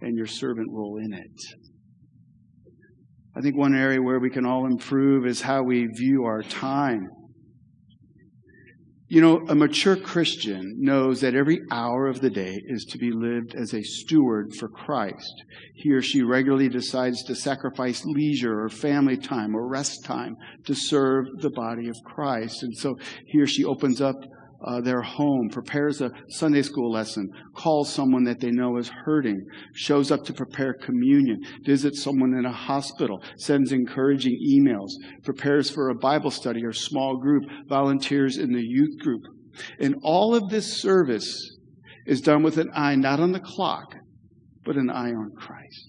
and 0.00 0.16
your 0.16 0.26
servant 0.26 0.68
role 0.70 0.98
in 1.02 1.12
it. 1.12 1.40
I 3.36 3.40
think 3.40 3.56
one 3.56 3.74
area 3.74 4.02
where 4.02 4.18
we 4.18 4.30
can 4.30 4.44
all 4.44 4.66
improve 4.66 5.26
is 5.26 5.42
how 5.42 5.62
we 5.62 5.86
view 5.86 6.24
our 6.24 6.42
time. 6.42 7.08
You 9.12 9.20
know, 9.20 9.44
a 9.48 9.56
mature 9.56 9.96
Christian 9.96 10.76
knows 10.78 11.20
that 11.20 11.34
every 11.34 11.62
hour 11.72 12.06
of 12.06 12.20
the 12.20 12.30
day 12.30 12.62
is 12.64 12.84
to 12.84 12.96
be 12.96 13.10
lived 13.10 13.56
as 13.56 13.74
a 13.74 13.82
steward 13.82 14.54
for 14.54 14.68
Christ. 14.68 15.42
He 15.74 15.90
or 15.90 16.00
she 16.00 16.22
regularly 16.22 16.68
decides 16.68 17.24
to 17.24 17.34
sacrifice 17.34 18.04
leisure 18.04 18.62
or 18.62 18.68
family 18.68 19.16
time 19.16 19.56
or 19.56 19.66
rest 19.66 20.04
time 20.04 20.36
to 20.64 20.76
serve 20.76 21.26
the 21.40 21.50
body 21.50 21.88
of 21.88 21.96
Christ. 22.04 22.62
And 22.62 22.76
so 22.76 23.00
he 23.26 23.40
or 23.40 23.48
she 23.48 23.64
opens 23.64 24.00
up 24.00 24.14
uh, 24.64 24.80
their 24.80 25.02
home, 25.02 25.48
prepares 25.48 26.00
a 26.00 26.10
Sunday 26.28 26.62
school 26.62 26.90
lesson, 26.90 27.28
calls 27.54 27.92
someone 27.92 28.24
that 28.24 28.40
they 28.40 28.50
know 28.50 28.76
is 28.76 28.88
hurting, 28.88 29.44
shows 29.74 30.10
up 30.10 30.24
to 30.24 30.32
prepare 30.32 30.74
communion, 30.74 31.40
visits 31.64 32.02
someone 32.02 32.34
in 32.34 32.44
a 32.44 32.52
hospital, 32.52 33.22
sends 33.36 33.72
encouraging 33.72 34.38
emails, 34.46 34.90
prepares 35.24 35.70
for 35.70 35.88
a 35.88 35.94
Bible 35.94 36.30
study 36.30 36.64
or 36.64 36.72
small 36.72 37.16
group, 37.16 37.44
volunteers 37.68 38.36
in 38.36 38.52
the 38.52 38.62
youth 38.62 38.98
group. 39.00 39.22
And 39.78 39.96
all 40.02 40.34
of 40.34 40.48
this 40.48 40.80
service 40.80 41.56
is 42.06 42.20
done 42.20 42.42
with 42.42 42.58
an 42.58 42.70
eye 42.74 42.96
not 42.96 43.20
on 43.20 43.32
the 43.32 43.40
clock, 43.40 43.94
but 44.64 44.76
an 44.76 44.90
eye 44.90 45.12
on 45.12 45.32
Christ. 45.36 45.88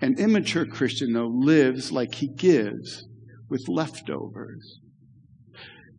An 0.00 0.18
immature 0.18 0.64
Christian, 0.64 1.12
though, 1.12 1.28
lives 1.28 1.92
like 1.92 2.14
he 2.14 2.28
gives 2.28 3.06
with 3.50 3.68
leftovers 3.68 4.79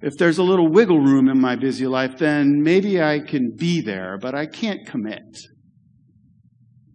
if 0.01 0.17
there's 0.17 0.39
a 0.39 0.43
little 0.43 0.67
wiggle 0.67 0.99
room 0.99 1.29
in 1.29 1.39
my 1.39 1.55
busy 1.55 1.85
life, 1.85 2.17
then 2.17 2.63
maybe 2.63 3.01
I 3.01 3.19
can 3.19 3.55
be 3.55 3.81
there, 3.81 4.17
but 4.19 4.33
I 4.33 4.47
can't 4.47 4.85
commit. 4.87 5.37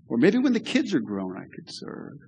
Or 0.08 0.18
maybe 0.18 0.38
when 0.38 0.52
the 0.52 0.60
kids 0.60 0.94
are 0.94 1.00
grown, 1.00 1.36
I 1.36 1.44
could 1.54 1.68
serve. 1.68 2.18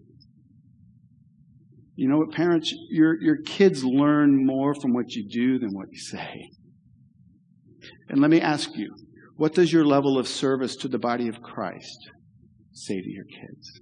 You 1.96 2.08
know 2.08 2.18
what, 2.18 2.30
parents? 2.30 2.72
Your, 2.90 3.20
your 3.20 3.38
kids 3.44 3.84
learn 3.84 4.46
more 4.46 4.74
from 4.80 4.92
what 4.92 5.10
you 5.10 5.28
do 5.28 5.58
than 5.58 5.70
what 5.72 5.88
you 5.90 5.98
say. 5.98 6.48
And 8.08 8.20
let 8.20 8.30
me 8.30 8.40
ask 8.40 8.76
you, 8.76 8.94
what 9.36 9.54
does 9.54 9.72
your 9.72 9.84
level 9.84 10.16
of 10.16 10.28
service 10.28 10.76
to 10.76 10.88
the 10.88 10.98
body 10.98 11.28
of 11.28 11.42
Christ 11.42 11.98
say 12.72 13.00
to 13.00 13.10
your 13.10 13.24
kids? 13.24 13.80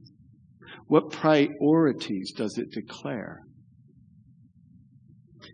What 0.87 1.11
priorities 1.11 2.33
does 2.33 2.57
it 2.57 2.71
declare? 2.71 3.41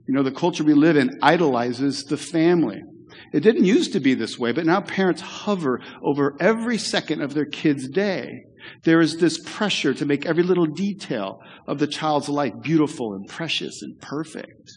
You 0.06 0.14
know, 0.14 0.22
the 0.22 0.32
culture 0.32 0.64
we 0.64 0.74
live 0.74 0.96
in 0.96 1.18
idolizes 1.22 2.04
the 2.04 2.16
family. 2.16 2.82
It 3.32 3.40
didn't 3.40 3.64
used 3.64 3.92
to 3.92 4.00
be 4.00 4.14
this 4.14 4.38
way, 4.38 4.52
but 4.52 4.66
now 4.66 4.80
parents 4.80 5.22
hover 5.22 5.80
over 6.02 6.36
every 6.40 6.78
second 6.78 7.22
of 7.22 7.34
their 7.34 7.46
kid's 7.46 7.88
day. 7.88 8.44
There 8.84 9.00
is 9.00 9.16
this 9.16 9.38
pressure 9.38 9.94
to 9.94 10.06
make 10.06 10.26
every 10.26 10.42
little 10.42 10.66
detail 10.66 11.40
of 11.66 11.78
the 11.78 11.86
child's 11.86 12.28
life 12.28 12.52
beautiful 12.62 13.14
and 13.14 13.26
precious 13.26 13.82
and 13.82 14.00
perfect. 14.00 14.70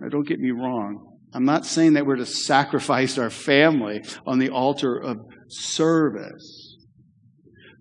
Now, 0.00 0.08
don't 0.08 0.26
get 0.26 0.40
me 0.40 0.50
wrong. 0.50 1.18
I'm 1.34 1.44
not 1.44 1.64
saying 1.64 1.94
that 1.94 2.06
we're 2.06 2.16
to 2.16 2.26
sacrifice 2.26 3.18
our 3.18 3.30
family 3.30 4.02
on 4.26 4.38
the 4.38 4.50
altar 4.50 4.96
of 4.96 5.18
service. 5.48 6.76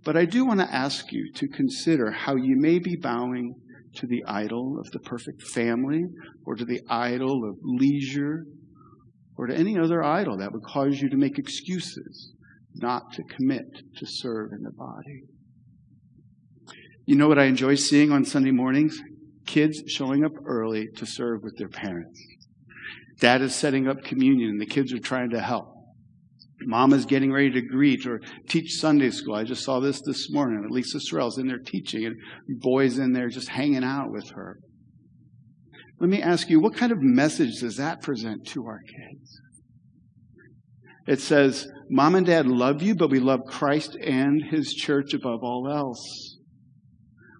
But 0.04 0.18
I 0.18 0.26
do 0.26 0.46
want 0.46 0.60
to 0.62 0.74
ask 0.74 1.12
you 1.12 1.32
to 1.34 1.48
consider 1.48 2.12
how 2.12 2.36
you 2.36 2.56
may 2.58 2.80
be 2.80 2.96
bowing 2.96 3.56
to 3.96 4.08
the 4.08 4.24
idol 4.26 4.80
of 4.80 4.92
the 4.92 5.00
perfect 5.00 5.42
family 5.42 6.04
or 6.46 6.56
to 6.56 6.66
the 6.66 6.82
idol 6.90 7.48
of 7.48 7.58
leisure 7.64 8.46
or 9.38 9.48
to 9.48 9.56
any 9.56 9.78
other 9.78 10.04
idol 10.04 10.38
that 10.38 10.52
would 10.52 10.64
cause 10.64 11.02
you 11.02 11.10
to 11.10 11.18
make 11.18 11.38
excuses 11.38 12.34
not 12.76 13.12
to 13.14 13.24
commit 13.24 13.66
to 13.98 14.06
serve 14.06 14.52
in 14.54 14.64
the 14.64 14.72
body. 14.72 15.24
You 17.06 17.16
know 17.16 17.28
what 17.28 17.40
I 17.40 17.46
enjoy 17.46 17.76
seeing 17.76 18.12
on 18.12 18.24
Sunday 18.24 18.52
mornings? 18.52 19.02
Kids 19.46 19.84
showing 19.88 20.24
up 20.24 20.34
early 20.46 20.88
to 20.96 21.06
serve 21.06 21.42
with 21.44 21.58
their 21.58 21.68
parents. 21.68 22.22
Dad 23.20 23.42
is 23.42 23.54
setting 23.54 23.88
up 23.88 24.04
communion 24.04 24.52
and 24.52 24.62
the 24.62 24.66
kids 24.66 24.94
are 24.94 25.00
trying 25.00 25.32
to 25.32 25.42
help. 25.42 25.81
Mom 26.66 26.94
is 26.94 27.06
getting 27.06 27.32
ready 27.32 27.52
to 27.52 27.62
greet 27.62 28.06
or 28.06 28.22
teach 28.48 28.80
Sunday 28.80 29.10
school. 29.10 29.36
I 29.36 29.44
just 29.44 29.64
saw 29.64 29.80
this 29.80 30.02
this 30.02 30.32
morning. 30.32 30.68
Lisa 30.70 31.00
Sorrell's 31.00 31.38
in 31.38 31.48
there 31.48 31.60
teaching 31.60 32.06
and 32.06 32.16
boys 32.60 32.98
in 32.98 33.14
there 33.14 33.30
just 33.30 33.50
hanging 33.50 33.84
out 33.84 34.12
with 34.12 34.30
her. 34.32 34.58
Let 36.00 36.10
me 36.10 36.22
ask 36.22 36.50
you, 36.50 36.60
what 36.60 36.76
kind 36.76 36.92
of 36.92 36.98
message 37.02 37.62
does 37.62 37.78
that 37.78 38.02
present 38.02 38.48
to 38.48 38.66
our 38.66 38.80
kids? 38.80 39.40
It 41.08 41.20
says, 41.20 41.68
Mom 41.90 42.16
and 42.16 42.26
Dad 42.26 42.48
love 42.48 42.82
you, 42.82 42.96
but 42.96 43.10
we 43.10 43.20
love 43.20 43.42
Christ 43.48 43.96
and 43.96 44.42
His 44.44 44.74
church 44.74 45.14
above 45.14 45.44
all 45.44 45.70
else. 45.72 46.38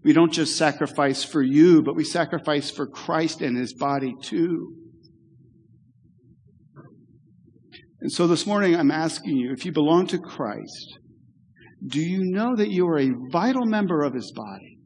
We 0.04 0.14
don't 0.14 0.34
just 0.34 0.58
sacrifice 0.58 1.24
for 1.24 1.42
you, 1.42 1.84
but 1.84 1.96
we 1.96 2.04
sacrifice 2.04 2.72
for 2.72 2.88
Christ 2.88 3.42
and 3.42 3.56
His 3.56 3.74
body 3.74 4.16
too. 4.22 4.76
And 8.02 8.12
so 8.12 8.26
this 8.26 8.48
morning 8.48 8.76
I'm 8.76 8.90
asking 8.90 9.38
you, 9.38 9.54
if 9.54 9.64
you 9.64 9.72
belong 9.72 10.08
to 10.08 10.18
Christ, 10.18 10.98
do 11.86 12.02
you 12.02 12.24
know 12.24 12.56
that 12.56 12.72
you 12.72 12.88
are 12.88 12.98
a 12.98 13.12
vital 13.32 13.66
member 13.66 14.02
of 14.02 14.16
His 14.16 14.32
body? 14.32 14.80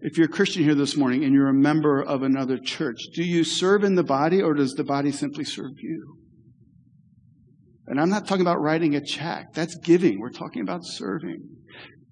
If 0.00 0.16
you're 0.16 0.26
a 0.26 0.30
Christian 0.30 0.64
here 0.64 0.74
this 0.74 0.96
morning 0.96 1.24
and 1.24 1.34
you're 1.34 1.48
a 1.48 1.54
member 1.54 2.02
of 2.02 2.22
another 2.22 2.58
church, 2.58 2.98
do 3.14 3.22
you 3.22 3.44
serve 3.44 3.84
in 3.84 3.94
the 3.94 4.02
body 4.02 4.40
or 4.40 4.54
does 4.54 4.74
the 4.74 4.84
body 4.84 5.12
simply 5.12 5.44
serve 5.44 5.78
you? 5.78 6.18
And 7.86 8.00
I'm 8.00 8.10
not 8.10 8.26
talking 8.26 8.42
about 8.42 8.60
writing 8.60 8.94
a 8.94 9.04
check. 9.04 9.52
That's 9.52 9.76
giving. 9.76 10.20
We're 10.20 10.30
talking 10.30 10.62
about 10.62 10.84
serving. 10.84 11.42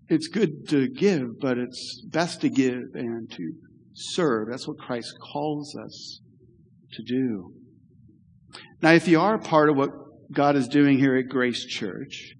It's 0.08 0.28
good 0.28 0.68
to 0.68 0.88
give, 0.88 1.40
but 1.40 1.56
it's 1.56 2.04
best 2.10 2.42
to 2.42 2.50
give 2.50 2.82
and 2.94 3.30
to 3.30 3.52
serve. 3.94 4.48
That's 4.50 4.68
what 4.68 4.78
Christ 4.78 5.14
calls 5.32 5.74
us 5.76 6.20
to 6.92 7.02
do. 7.02 7.54
Now, 8.82 8.92
if 8.92 9.06
you 9.06 9.20
are 9.20 9.38
part 9.38 9.70
of 9.70 9.76
what 9.76 9.90
God 10.32 10.56
is 10.56 10.68
doing 10.68 10.98
here 10.98 11.16
at 11.16 11.28
Grace 11.28 11.64
Church, 11.64 12.34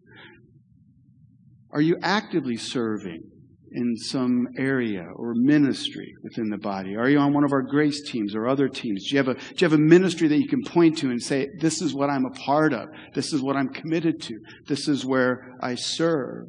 are 1.70 1.80
you 1.80 1.96
actively 2.02 2.56
serving? 2.56 3.32
in 3.75 3.97
some 3.97 4.47
area 4.58 5.04
or 5.17 5.34
ministry 5.34 6.12
within 6.23 6.49
the 6.50 6.58
body? 6.58 6.97
Are 6.97 7.08
you 7.08 7.19
on 7.19 7.32
one 7.32 7.45
of 7.45 7.52
our 7.52 7.62
grace 7.62 8.02
teams 8.10 8.34
or 8.34 8.47
other 8.47 8.69
teams? 8.69 9.08
Do 9.08 9.17
you 9.17 9.19
have 9.19 9.28
a, 9.28 9.34
do 9.34 9.40
you 9.56 9.64
have 9.64 9.73
a 9.73 9.82
ministry 9.82 10.28
that 10.28 10.38
you 10.38 10.49
can 10.49 10.62
point 10.62 10.99
to 10.99 11.10
and 11.10 11.21
say, 11.21 11.49
this 11.58 11.80
is 11.80 11.95
what 11.95 12.10
I'm 12.10 12.25
a 12.25 12.30
part 12.30 12.73
of. 12.73 12.88
This 13.14 13.32
is 13.32 13.40
what 13.40 13.56
I'm 13.56 13.69
committed 13.69 14.21
to. 14.23 14.38
This 14.67 14.88
is 14.88 15.04
where 15.04 15.56
I 15.60 15.75
serve. 15.75 16.49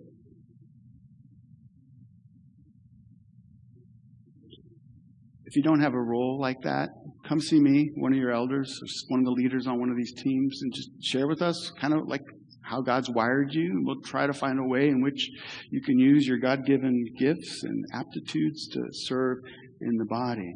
If 5.53 5.57
you 5.57 5.61
don't 5.61 5.81
have 5.81 5.93
a 5.93 6.01
role 6.01 6.39
like 6.41 6.61
that, 6.63 6.89
come 7.29 7.39
see 7.39 7.59
me, 7.59 7.91
one 7.93 8.11
of 8.11 8.17
your 8.17 8.31
elders, 8.31 8.75
one 9.09 9.19
of 9.19 9.25
the 9.25 9.31
leaders 9.33 9.67
on 9.67 9.79
one 9.79 9.91
of 9.91 9.95
these 9.95 10.11
teams, 10.11 10.59
and 10.63 10.73
just 10.73 10.89
share 10.99 11.27
with 11.27 11.43
us 11.43 11.71
kind 11.79 11.93
of 11.93 12.07
like 12.07 12.23
how 12.63 12.81
God's 12.81 13.07
wired 13.07 13.53
you, 13.53 13.83
we'll 13.85 14.01
try 14.01 14.25
to 14.25 14.33
find 14.33 14.57
a 14.57 14.63
way 14.63 14.87
in 14.87 15.03
which 15.03 15.29
you 15.69 15.79
can 15.83 15.99
use 15.99 16.25
your 16.25 16.39
God 16.39 16.65
given 16.65 17.05
gifts 17.19 17.61
and 17.61 17.85
aptitudes 17.93 18.67
to 18.69 18.81
serve 18.93 19.37
in 19.79 19.97
the 19.97 20.05
body. 20.05 20.55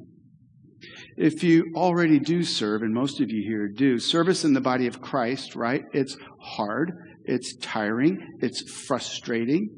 If 1.15 1.43
you 1.43 1.73
already 1.75 2.17
do 2.17 2.41
serve, 2.41 2.81
and 2.81 2.91
most 2.91 3.21
of 3.21 3.29
you 3.29 3.43
here 3.47 3.67
do, 3.67 3.99
service 3.99 4.45
in 4.45 4.53
the 4.53 4.62
body 4.62 4.88
of 4.88 4.99
Christ, 4.99 5.55
right? 5.55 5.83
It's 5.93 6.17
hard, 6.41 6.91
it's 7.23 7.55
tiring, 7.57 8.17
it's 8.39 8.63
frustrating. 8.88 9.69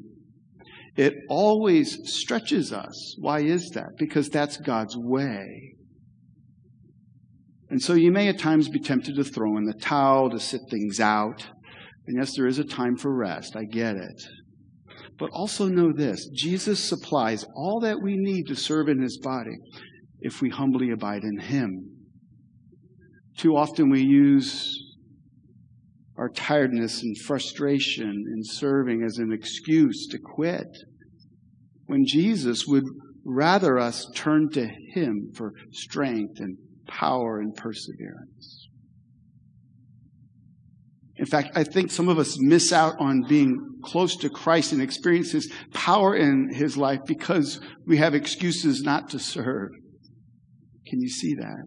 It 1.00 1.24
always 1.30 1.98
stretches 2.04 2.74
us. 2.74 3.16
Why 3.18 3.40
is 3.40 3.70
that? 3.70 3.96
Because 3.96 4.28
that's 4.28 4.58
God's 4.58 4.98
way. 4.98 5.72
And 7.70 7.80
so 7.80 7.94
you 7.94 8.12
may 8.12 8.28
at 8.28 8.38
times 8.38 8.68
be 8.68 8.80
tempted 8.80 9.16
to 9.16 9.24
throw 9.24 9.56
in 9.56 9.64
the 9.64 9.72
towel, 9.72 10.28
to 10.28 10.38
sit 10.38 10.60
things 10.68 11.00
out. 11.00 11.48
And 12.06 12.18
yes, 12.18 12.36
there 12.36 12.46
is 12.46 12.58
a 12.58 12.64
time 12.64 12.98
for 12.98 13.16
rest. 13.16 13.56
I 13.56 13.64
get 13.64 13.96
it. 13.96 14.22
But 15.18 15.30
also 15.32 15.68
know 15.68 15.90
this 15.90 16.28
Jesus 16.34 16.86
supplies 16.86 17.46
all 17.56 17.80
that 17.80 18.02
we 18.02 18.18
need 18.18 18.48
to 18.48 18.54
serve 18.54 18.90
in 18.90 19.00
his 19.00 19.16
body 19.16 19.56
if 20.20 20.42
we 20.42 20.50
humbly 20.50 20.90
abide 20.90 21.24
in 21.24 21.38
him. 21.38 21.96
Too 23.38 23.56
often 23.56 23.88
we 23.88 24.02
use 24.02 24.78
our 26.18 26.28
tiredness 26.28 27.02
and 27.02 27.16
frustration 27.16 28.10
in 28.10 28.44
serving 28.44 29.02
as 29.02 29.16
an 29.16 29.32
excuse 29.32 30.06
to 30.08 30.18
quit 30.18 30.68
when 31.90 32.06
Jesus 32.06 32.68
would 32.68 32.84
rather 33.24 33.76
us 33.76 34.06
turn 34.14 34.48
to 34.50 34.64
him 34.94 35.32
for 35.34 35.52
strength 35.72 36.38
and 36.38 36.56
power 36.86 37.40
and 37.40 37.52
perseverance. 37.56 38.68
In 41.16 41.26
fact, 41.26 41.50
I 41.56 41.64
think 41.64 41.90
some 41.90 42.08
of 42.08 42.16
us 42.16 42.38
miss 42.38 42.72
out 42.72 42.94
on 43.00 43.24
being 43.28 43.58
close 43.82 44.16
to 44.18 44.30
Christ 44.30 44.72
and 44.72 44.80
experience 44.80 45.32
His 45.32 45.52
power 45.74 46.14
in 46.14 46.54
His 46.54 46.76
life 46.76 47.00
because 47.06 47.60
we 47.86 47.96
have 47.96 48.14
excuses 48.14 48.82
not 48.82 49.10
to 49.10 49.18
serve. 49.18 49.70
Can 50.86 51.00
you 51.00 51.08
see 51.08 51.34
that? 51.34 51.66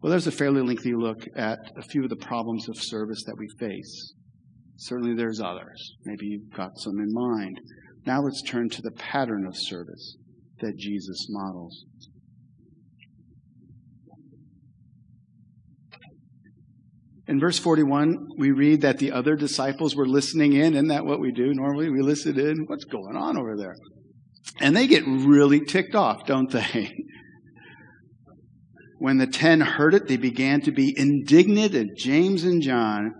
Well, 0.00 0.10
there's 0.10 0.26
a 0.26 0.32
fairly 0.32 0.62
lengthy 0.62 0.94
look 0.94 1.22
at 1.36 1.58
a 1.76 1.82
few 1.82 2.02
of 2.02 2.10
the 2.10 2.16
problems 2.16 2.68
of 2.68 2.76
service 2.78 3.22
that 3.26 3.36
we 3.38 3.46
face. 3.60 4.14
Certainly 4.76 5.14
there's 5.16 5.40
others. 5.40 5.94
Maybe 6.04 6.26
you've 6.26 6.50
got 6.56 6.78
some 6.78 6.98
in 6.98 7.12
mind. 7.12 7.60
Now 8.04 8.22
let's 8.22 8.42
turn 8.42 8.68
to 8.70 8.82
the 8.82 8.90
pattern 8.90 9.46
of 9.46 9.56
service 9.56 10.16
that 10.60 10.76
Jesus 10.76 11.26
models. 11.28 11.84
In 17.28 17.38
verse 17.38 17.58
41, 17.58 18.30
we 18.36 18.50
read 18.50 18.80
that 18.80 18.98
the 18.98 19.12
other 19.12 19.36
disciples 19.36 19.94
were 19.94 20.06
listening 20.06 20.54
in. 20.54 20.74
Isn't 20.74 20.88
that 20.88 21.06
what 21.06 21.20
we 21.20 21.30
do 21.30 21.54
normally? 21.54 21.88
We 21.88 22.02
listen 22.02 22.38
in. 22.38 22.64
What's 22.66 22.84
going 22.84 23.16
on 23.16 23.38
over 23.38 23.56
there? 23.56 23.76
And 24.60 24.76
they 24.76 24.86
get 24.86 25.04
really 25.06 25.64
ticked 25.64 25.94
off, 25.94 26.26
don't 26.26 26.50
they? 26.50 26.92
when 28.98 29.18
the 29.18 29.26
ten 29.26 29.60
heard 29.60 29.94
it, 29.94 30.08
they 30.08 30.16
began 30.16 30.60
to 30.62 30.72
be 30.72 30.94
indignant 30.96 31.74
at 31.74 31.96
James 31.96 32.44
and 32.44 32.60
John. 32.60 33.12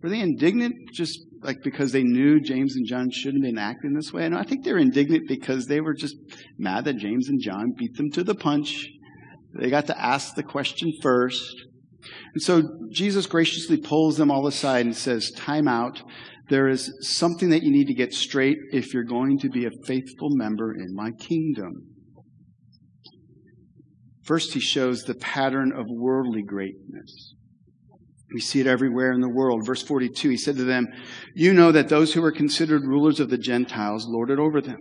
Were 0.00 0.08
they 0.08 0.20
indignant 0.20 0.74
just 0.92 1.18
like 1.44 1.62
because 1.62 1.92
they 1.92 2.02
knew 2.02 2.40
James 2.40 2.74
and 2.74 2.86
John 2.86 3.10
shouldn't 3.10 3.44
have 3.44 3.54
been 3.54 3.62
acting 3.62 3.92
this 3.92 4.12
way? 4.12 4.24
And 4.24 4.34
I 4.34 4.42
think 4.42 4.64
they're 4.64 4.78
indignant 4.78 5.28
because 5.28 5.66
they 5.66 5.80
were 5.80 5.94
just 5.94 6.16
mad 6.58 6.86
that 6.86 6.96
James 6.96 7.28
and 7.28 7.40
John 7.40 7.74
beat 7.76 7.96
them 7.96 8.10
to 8.12 8.24
the 8.24 8.34
punch. 8.34 8.88
They 9.52 9.70
got 9.70 9.86
to 9.86 10.00
ask 10.00 10.34
the 10.34 10.42
question 10.42 10.92
first. 11.02 11.54
And 12.32 12.42
so 12.42 12.62
Jesus 12.90 13.26
graciously 13.26 13.76
pulls 13.76 14.16
them 14.16 14.30
all 14.30 14.46
aside 14.46 14.86
and 14.86 14.96
says, 14.96 15.30
Time 15.36 15.68
out. 15.68 16.02
There 16.50 16.68
is 16.68 16.92
something 17.00 17.48
that 17.50 17.62
you 17.62 17.70
need 17.70 17.86
to 17.86 17.94
get 17.94 18.12
straight 18.12 18.58
if 18.70 18.92
you're 18.92 19.04
going 19.04 19.38
to 19.38 19.48
be 19.48 19.64
a 19.64 19.70
faithful 19.86 20.28
member 20.30 20.74
in 20.74 20.94
my 20.94 21.10
kingdom. 21.12 21.86
First, 24.24 24.52
he 24.52 24.60
shows 24.60 25.02
the 25.02 25.14
pattern 25.14 25.72
of 25.72 25.86
worldly 25.88 26.42
greatness. 26.42 27.34
We 28.34 28.40
see 28.40 28.58
it 28.58 28.66
everywhere 28.66 29.12
in 29.12 29.20
the 29.20 29.28
world. 29.28 29.64
Verse 29.64 29.82
42, 29.84 30.30
he 30.30 30.36
said 30.36 30.56
to 30.56 30.64
them, 30.64 30.88
You 31.36 31.54
know 31.54 31.70
that 31.70 31.88
those 31.88 32.12
who 32.12 32.24
are 32.24 32.32
considered 32.32 32.82
rulers 32.84 33.20
of 33.20 33.30
the 33.30 33.38
Gentiles 33.38 34.06
lord 34.08 34.28
it 34.28 34.40
over 34.40 34.60
them, 34.60 34.80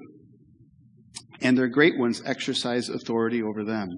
and 1.40 1.56
their 1.56 1.68
great 1.68 2.00
ones 2.00 2.24
exercise 2.26 2.90
authority 2.90 3.44
over 3.44 3.64
them. 3.64 3.90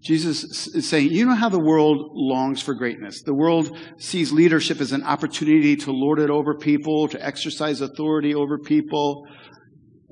Jesus 0.00 0.68
is 0.68 0.88
saying, 0.88 1.10
You 1.10 1.26
know 1.26 1.34
how 1.34 1.50
the 1.50 1.60
world 1.60 1.98
longs 2.14 2.62
for 2.62 2.72
greatness. 2.72 3.20
The 3.22 3.34
world 3.34 3.76
sees 3.98 4.32
leadership 4.32 4.80
as 4.80 4.92
an 4.92 5.04
opportunity 5.04 5.76
to 5.76 5.92
lord 5.92 6.18
it 6.18 6.30
over 6.30 6.56
people, 6.56 7.08
to 7.08 7.22
exercise 7.22 7.82
authority 7.82 8.34
over 8.34 8.58
people. 8.58 9.26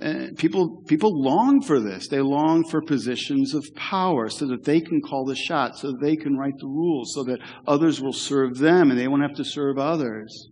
And 0.01 0.37
people, 0.37 0.83
people 0.87 1.11
long 1.21 1.61
for 1.61 1.81
this. 1.81 2.09
They 2.09 2.21
long 2.21 2.65
for 2.69 2.81
positions 2.81 3.55
of 3.55 3.67
power 3.75 4.29
so 4.29 4.47
that 4.47 4.65
they 4.65 4.81
can 4.81 5.01
call 5.01 5.25
the 5.25 5.35
shots, 5.35 5.83
so 5.83 5.93
that 5.93 6.01
they 6.01 6.17
can 6.17 6.37
write 6.37 6.59
the 6.59 6.69
rules, 6.69 7.15
so 7.15 7.25
that 7.25 7.41
others 7.67 8.01
will 8.01 8.13
serve 8.13 8.59
them 8.59 8.91
and 8.91 8.99
they 8.99 9.09
won't 9.09 9.23
have 9.23 9.35
to 9.37 9.45
serve 9.45 9.79
others. 9.79 10.49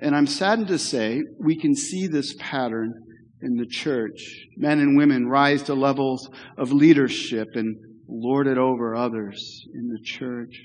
And 0.00 0.14
I'm 0.14 0.26
saddened 0.26 0.68
to 0.68 0.78
say 0.78 1.22
we 1.38 1.58
can 1.58 1.74
see 1.74 2.06
this 2.06 2.34
pattern 2.38 2.92
in 3.40 3.56
the 3.56 3.66
church. 3.66 4.46
Men 4.56 4.80
and 4.80 4.96
women 4.96 5.26
rise 5.26 5.62
to 5.64 5.74
levels 5.74 6.28
of 6.58 6.72
leadership 6.72 7.48
and 7.54 7.76
lord 8.08 8.46
it 8.46 8.58
over 8.58 8.94
others 8.94 9.66
in 9.74 9.88
the 9.88 10.00
church. 10.02 10.60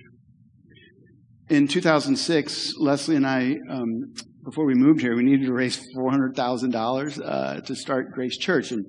In 1.50 1.68
2006, 1.68 2.76
Leslie 2.78 3.16
and 3.16 3.26
I, 3.26 3.56
um, 3.70 4.14
before 4.50 4.66
we 4.66 4.74
moved 4.74 5.00
here, 5.00 5.16
we 5.16 5.22
needed 5.22 5.46
to 5.46 5.54
raise 5.54 5.78
$400,000 5.94 7.22
uh, 7.24 7.62
to 7.62 7.76
start 7.76 8.12
Grace 8.12 8.36
Church. 8.36 8.72
And 8.72 8.84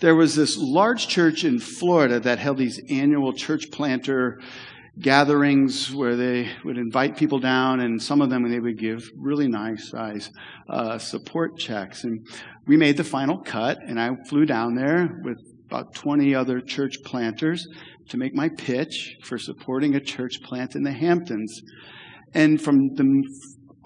there 0.00 0.16
was 0.16 0.34
this 0.34 0.58
large 0.58 1.06
church 1.06 1.44
in 1.44 1.60
Florida 1.60 2.18
that 2.18 2.40
held 2.40 2.58
these 2.58 2.80
annual 2.90 3.32
church 3.32 3.70
planter 3.70 4.40
gatherings 4.98 5.94
where 5.94 6.16
they 6.16 6.50
would 6.64 6.78
invite 6.78 7.16
people 7.16 7.38
down, 7.38 7.78
and 7.78 8.02
some 8.02 8.20
of 8.20 8.28
them 8.28 8.50
they 8.50 8.58
would 8.58 8.76
give 8.76 9.08
really 9.16 9.46
nice 9.46 9.88
size 9.88 10.32
uh, 10.68 10.98
support 10.98 11.56
checks. 11.56 12.02
And 12.02 12.26
we 12.66 12.76
made 12.76 12.96
the 12.96 13.04
final 13.04 13.38
cut, 13.38 13.78
and 13.86 14.00
I 14.00 14.16
flew 14.28 14.46
down 14.46 14.74
there 14.74 15.20
with 15.22 15.38
about 15.66 15.94
20 15.94 16.34
other 16.34 16.60
church 16.60 16.96
planters 17.04 17.68
to 18.08 18.16
make 18.16 18.34
my 18.34 18.48
pitch 18.48 19.16
for 19.22 19.38
supporting 19.38 19.94
a 19.94 20.00
church 20.00 20.42
plant 20.42 20.74
in 20.74 20.82
the 20.82 20.92
Hamptons. 20.92 21.62
And 22.34 22.60
from 22.60 22.94
the 22.96 23.22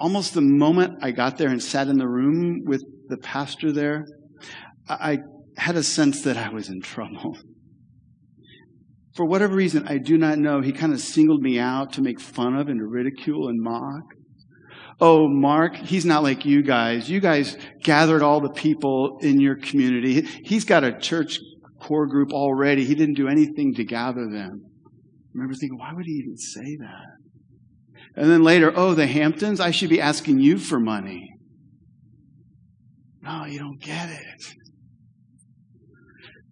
almost 0.01 0.35
the 0.35 0.41
moment 0.41 0.99
I 1.03 1.13
got 1.13 1.39
there 1.39 1.51
and 1.51 1.63
sat 1.63 1.89
in 1.89 1.99
the 1.99 2.09
room 2.09 2.63
with 2.65 2.83
the 3.09 3.19
pastor 3.19 3.71
there, 3.71 4.07
I 4.89 5.19
had 5.57 5.77
a 5.77 5.83
sense 5.83 6.23
that 6.23 6.37
I 6.37 6.49
was 6.49 6.69
in 6.69 6.81
trouble. 6.81 7.37
For 9.15 9.27
whatever 9.27 9.55
reason, 9.55 9.87
I 9.87 9.99
do 9.99 10.17
not 10.17 10.39
know, 10.39 10.63
he 10.63 10.73
kind 10.73 10.93
of 10.93 11.01
singled 11.01 11.43
me 11.43 11.59
out 11.59 11.93
to 11.95 12.03
make 12.03 12.21
fun 12.21 12.57
of 12.57 12.69
and 12.69 12.79
to 12.79 12.87
ridicule 12.87 13.49
and 13.49 13.61
mock. 13.61 14.05
Oh, 15.01 15.29
Mark, 15.29 15.77
he's 15.77 16.05
not 16.05 16.23
like 16.23 16.45
you 16.45 16.63
guys. 16.63 17.11
You 17.11 17.21
guys 17.21 17.57
gathered 17.83 18.23
all 18.23 18.41
the 18.41 18.51
people 18.51 19.19
in 19.21 19.41
your 19.41 19.57
community. 19.57 20.23
He's 20.45 20.65
got 20.65 20.85
a 20.85 20.99
church 20.99 21.39
core 21.81 22.07
group 22.07 22.33
already. 22.33 22.85
He 22.85 22.95
didn't 22.95 23.15
do 23.15 23.29
anything 23.29 23.75
to 23.75 23.85
gather 23.85 24.29
them. 24.31 24.63
I 24.63 25.33
remember 25.35 25.55
thinking, 25.55 25.79
why 25.79 25.93
would 25.95 26.07
he 26.07 26.13
even 26.13 26.37
say 26.37 26.77
that? 26.77 27.20
And 28.17 28.31
then 28.31 28.43
later, 28.43 28.73
oh, 28.75 28.95
the 28.95 29.07
Hamptons, 29.07 29.61
I 29.61 29.71
should 29.71 29.91
be 29.91 30.01
asking 30.01 30.41
you 30.41 30.59
for 30.59 30.81
money. 30.81 31.33
No, 33.23 33.45
you 33.45 33.59
don't 33.59 33.81
get 33.81 34.11
it. 34.11 34.55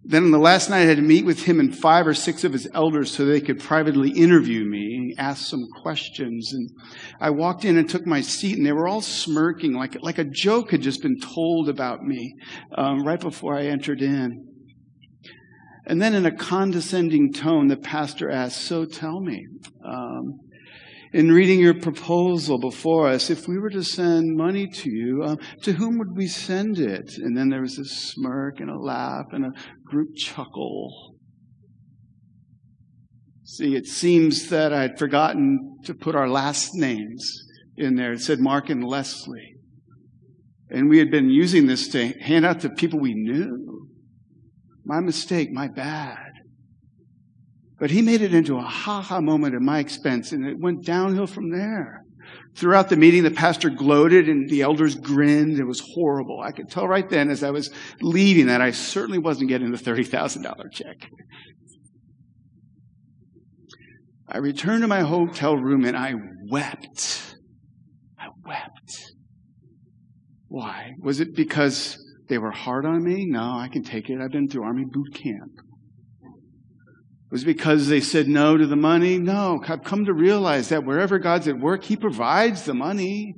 Then 0.05 0.25
on 0.25 0.31
the 0.31 0.39
last 0.39 0.71
night, 0.71 0.83
I 0.83 0.87
had 0.87 0.97
to 0.97 1.03
meet 1.03 1.27
with 1.27 1.43
him 1.43 1.61
and 1.61 1.77
five 1.77 2.07
or 2.07 2.15
six 2.15 2.43
of 2.43 2.55
his 2.55 2.67
elders 2.73 3.15
so 3.15 3.27
they 3.27 3.43
could 3.43 3.61
privately 3.61 4.11
interview 4.11 4.65
me, 4.65 4.95
and 4.97 5.15
ask 5.19 5.47
some 5.47 5.67
questions. 5.83 6.51
And 6.55 6.71
I 7.21 7.29
walked 7.29 7.67
in 7.67 7.77
and 7.77 7.91
took 7.91 8.07
my 8.07 8.23
seat, 8.23 8.57
and 8.57 8.65
they 8.65 8.73
were 8.73 8.89
all 8.89 9.03
smirking 9.03 9.75
like, 9.75 10.03
like 10.03 10.17
a 10.17 10.25
joke 10.25 10.71
had 10.71 10.81
just 10.81 11.03
been 11.03 11.21
told 11.21 11.69
about 11.69 12.05
me 12.05 12.35
um, 12.75 13.03
right 13.05 13.21
before 13.21 13.55
I 13.55 13.67
entered 13.67 14.01
in. 14.01 14.47
And 15.85 16.01
then 16.01 16.15
in 16.15 16.25
a 16.25 16.35
condescending 16.35 17.33
tone, 17.33 17.69
the 17.69 17.77
pastor 17.77 18.31
asked, 18.31 18.63
So 18.63 18.87
tell 18.87 19.21
me, 19.21 19.47
um, 19.85 20.39
in 21.13 21.33
reading 21.33 21.61
your 21.61 21.81
proposal 21.81 22.59
before 22.59 23.09
us, 23.09 23.31
if 23.31 23.49
we 23.49 23.59
were 23.59 23.71
to 23.71 23.83
send 23.83 24.37
money 24.37 24.67
to 24.67 24.91
you, 24.91 25.23
uh, 25.23 25.37
to 25.63 25.73
whom 25.73 25.99
would 25.99 26.17
we 26.17 26.27
send 26.27 26.79
it? 26.79 27.11
And 27.17 27.37
then 27.37 27.49
there 27.49 27.63
was 27.63 27.79
a 27.79 27.85
smirk 27.85 28.61
and 28.61 28.71
a 28.71 28.79
laugh 28.79 29.27
and 29.33 29.47
a 29.47 29.53
group 29.85 30.15
chuckle. 30.17 31.15
See, 33.45 33.75
it 33.75 33.87
seems 33.87 34.51
that 34.51 34.73
I'd 34.73 34.99
forgotten 34.99 35.79
to 35.85 35.95
put 35.95 36.15
our 36.15 36.29
last 36.29 36.75
names 36.75 37.45
in 37.77 37.95
there. 37.95 38.13
It 38.13 38.21
said 38.21 38.41
Mark 38.41 38.69
and 38.69 38.85
Leslie. 38.85 39.55
And 40.71 40.91
we 40.91 40.99
had 40.99 41.11
been 41.11 41.31
using 41.31 41.67
this 41.67 41.89
to 41.89 42.09
hand 42.21 42.45
out 42.45 42.61
to 42.61 42.69
people 42.69 43.01
we 43.01 43.15
knew. 43.15 43.89
My 44.85 45.01
mistake, 45.01 45.51
my 45.51 45.69
bad. 45.69 46.28
But 47.79 47.91
he 47.91 48.03
made 48.03 48.23
it 48.23 48.35
into 48.35 48.57
a 48.57 48.63
ha 48.63 49.01
ha 49.01 49.21
moment 49.21 49.55
at 49.55 49.63
my 49.63 49.79
expense, 49.79 50.33
and 50.33 50.45
it 50.45 50.59
went 50.59 50.85
downhill 50.85 51.27
from 51.27 51.51
there. 51.51 52.03
Throughout 52.57 52.89
the 52.89 52.97
meeting, 52.97 53.23
the 53.23 53.31
pastor 53.31 53.71
gloated 53.71 54.29
and 54.29 54.49
the 54.49 54.63
elders 54.63 54.97
grinned. 54.97 55.59
It 55.59 55.65
was 55.65 55.81
horrible. 55.95 56.41
I 56.41 56.51
could 56.51 56.69
tell 56.69 56.89
right 56.89 57.09
then 57.09 57.31
as 57.31 57.45
I 57.45 57.51
was 57.51 57.71
leaving 58.01 58.47
that 58.47 58.61
I 58.61 58.73
certainly 58.73 59.19
wasn't 59.19 59.49
getting 59.49 59.71
the 59.71 59.79
$30,000 59.79 60.73
check. 60.73 61.09
I 64.29 64.39
returned 64.39 64.83
to 64.83 64.89
my 64.89 65.01
hotel 65.01 65.57
room 65.57 65.85
and 65.85 65.97
I 65.97 66.15
wept. 66.51 67.37
I 68.19 68.27
wept. 68.45 69.13
Why? 70.49 70.93
Was 71.01 71.21
it 71.21 71.35
because 71.35 71.97
they 72.29 72.39
were 72.39 72.51
hard 72.51 72.85
on 72.85 73.05
me? 73.05 73.25
No, 73.27 73.57
I 73.57 73.69
can 73.69 73.85
take 73.85 74.11
it. 74.11 74.21
I've 74.21 74.33
been 74.33 74.49
through 74.49 74.65
Army 74.65 74.85
boot 74.85 75.15
camp. 75.15 75.53
Was 77.31 77.45
because 77.45 77.89
they 77.89 78.01
said 78.01 78.27
no 78.27 78.57
to 78.57 78.67
the 78.67 78.77
money? 78.77 79.19
No, 79.19 79.63
I've 79.69 79.85
come 79.85 80.07
to 80.07 80.15
realize 80.15 80.71
that 80.71 80.85
wherever 80.85 81.19
God's 81.19 81.47
at 81.47 81.59
work, 81.59 81.85
He 81.85 81.97
provides 81.97 82.65
the 82.65 82.75
money. 82.75 83.35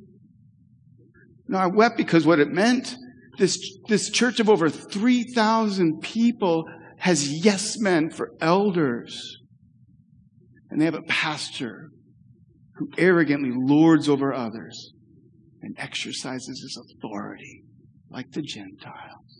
No, 1.48 1.58
I 1.58 1.66
wept 1.66 1.96
because 1.96 2.24
what 2.24 2.38
it 2.38 2.52
meant, 2.52 2.94
this, 3.38 3.58
this 3.88 4.10
church 4.10 4.38
of 4.38 4.48
over 4.48 4.70
3,000 4.70 6.00
people 6.00 6.64
has 6.98 7.44
yes 7.44 7.78
men 7.80 8.10
for 8.10 8.32
elders. 8.40 9.38
And 10.70 10.80
they 10.80 10.84
have 10.84 10.94
a 10.94 11.02
pastor 11.02 11.90
who 12.76 12.90
arrogantly 12.96 13.50
lords 13.52 14.08
over 14.08 14.32
others 14.32 14.92
and 15.62 15.74
exercises 15.78 16.60
his 16.62 16.80
authority 16.96 17.64
like 18.08 18.30
the 18.30 18.42
Gentiles. 18.42 19.39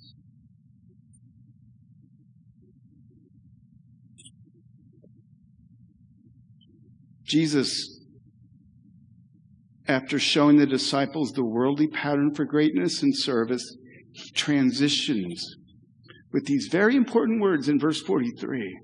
Jesus, 7.30 8.00
after 9.86 10.18
showing 10.18 10.56
the 10.56 10.66
disciples 10.66 11.30
the 11.30 11.44
worldly 11.44 11.86
pattern 11.86 12.34
for 12.34 12.44
greatness 12.44 13.02
and 13.04 13.16
service, 13.16 13.76
he 14.12 14.30
transitions 14.32 15.56
with 16.32 16.46
these 16.46 16.68
very 16.72 16.96
important 16.96 17.40
words 17.40 17.68
in 17.68 17.78
verse 17.78 18.02
43. 18.02 18.80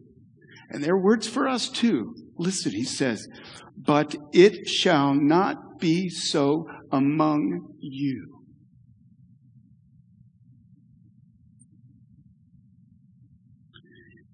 And 0.70 0.82
they're 0.82 0.96
words 0.96 1.26
for 1.26 1.48
us 1.48 1.68
too. 1.68 2.14
Listen, 2.37 2.70
he 2.70 2.85
says, 2.85 3.26
But 3.76 4.14
it 4.32 4.68
shall 4.68 5.12
not 5.14 5.80
be 5.80 6.09
so 6.09 6.66
among 6.92 7.74
you. 7.80 8.44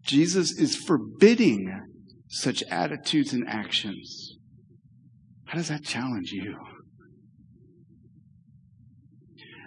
Jesus 0.05 0.53
is 0.59 0.77
forbidding 0.77 1.92
such 2.33 2.63
attitudes 2.71 3.33
and 3.33 3.47
actions. 3.47 4.37
How 5.45 5.59
does 5.59 5.69
that 5.69 5.85
challenge 5.85 6.33
you? 6.33 6.57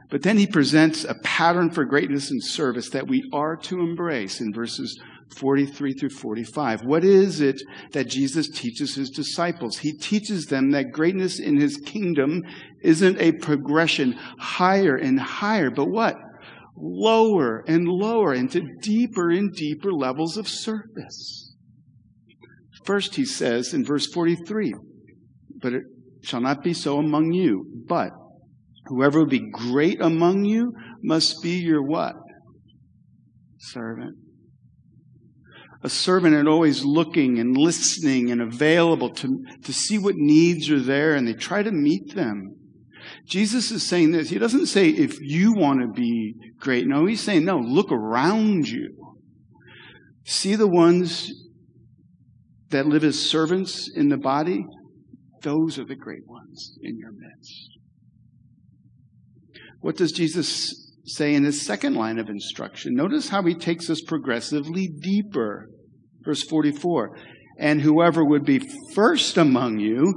But 0.09 0.23
then 0.23 0.37
he 0.37 0.47
presents 0.47 1.03
a 1.03 1.15
pattern 1.23 1.71
for 1.71 1.85
greatness 1.85 2.31
and 2.31 2.43
service 2.43 2.89
that 2.89 3.07
we 3.07 3.29
are 3.33 3.55
to 3.57 3.79
embrace 3.79 4.39
in 4.39 4.53
verses 4.53 4.99
43 5.37 5.93
through 5.93 6.09
45. 6.09 6.83
What 6.83 7.03
is 7.03 7.41
it 7.41 7.61
that 7.93 8.07
Jesus 8.07 8.49
teaches 8.49 8.95
his 8.95 9.09
disciples? 9.09 9.79
He 9.79 9.93
teaches 9.93 10.45
them 10.45 10.71
that 10.71 10.91
greatness 10.91 11.39
in 11.39 11.57
his 11.59 11.77
kingdom 11.77 12.43
isn't 12.81 13.19
a 13.19 13.33
progression 13.33 14.13
higher 14.39 14.95
and 14.95 15.19
higher, 15.19 15.69
but 15.69 15.89
what? 15.89 16.17
lower 16.77 17.63
and 17.67 17.87
lower 17.87 18.33
into 18.33 18.61
deeper 18.81 19.29
and 19.29 19.53
deeper 19.53 19.93
levels 19.93 20.37
of 20.37 20.47
service. 20.47 21.44
First, 22.85 23.15
he 23.15 23.25
says 23.25 23.73
in 23.73 23.83
verse 23.83 24.05
43, 24.05 24.75
but 25.59 25.73
it 25.73 25.83
shall 26.21 26.41
not 26.41 26.63
be 26.63 26.73
so 26.73 26.99
among 26.99 27.33
you, 27.33 27.65
but 27.87 28.11
whoever 28.85 29.19
will 29.19 29.27
be 29.27 29.49
great 29.51 29.99
among 29.99 30.45
you 30.45 30.71
must 31.01 31.41
be 31.41 31.57
your 31.57 31.81
what? 31.81 32.15
Servant. 33.57 34.15
a 35.81 35.89
servant 35.89 36.35
and 36.35 36.47
always 36.47 36.83
looking 36.83 37.39
and 37.39 37.57
listening 37.57 38.31
and 38.31 38.41
available 38.41 39.09
to, 39.11 39.43
to 39.63 39.73
see 39.73 39.97
what 39.97 40.15
needs 40.15 40.69
are 40.69 40.79
there 40.79 41.15
and 41.15 41.27
they 41.27 41.33
try 41.33 41.63
to 41.63 41.71
meet 41.71 42.15
them. 42.15 42.55
Jesus 43.27 43.71
is 43.71 43.87
saying 43.87 44.11
this. 44.11 44.29
He 44.29 44.39
doesn't 44.39 44.67
say 44.67 44.89
if 44.89 45.19
you 45.21 45.53
want 45.53 45.81
to 45.81 45.87
be 45.87 46.33
great. 46.59 46.87
No, 46.87 47.05
he's 47.05 47.21
saying 47.21 47.45
no, 47.45 47.57
look 47.57 47.91
around 47.91 48.67
you. 48.67 48.95
See 50.23 50.55
the 50.55 50.67
ones 50.67 51.31
that 52.75 52.87
live 52.87 53.05
as 53.05 53.17
servants 53.17 53.89
in 53.95 54.09
the 54.09 54.17
body. 54.17 54.65
Those 55.43 55.79
are 55.79 55.85
the 55.85 55.95
great 55.95 56.27
ones 56.27 56.77
in 56.81 56.97
your 56.97 57.13
midst. 57.13 57.69
What 59.79 59.95
does 59.95 60.11
Jesus 60.11 60.91
say 61.05 61.35
in 61.35 61.45
his 61.45 61.65
second 61.65 61.93
line 61.93 62.19
of 62.19 62.27
instruction? 62.27 62.93
Notice 62.93 63.29
how 63.29 63.43
he 63.43 63.55
takes 63.55 63.89
us 63.89 64.01
progressively 64.01 64.87
deeper. 64.87 65.69
Verse 66.25 66.43
44 66.43 67.17
And 67.57 67.79
whoever 67.79 68.25
would 68.25 68.43
be 68.43 68.61
first 68.93 69.37
among 69.37 69.79
you 69.79 70.13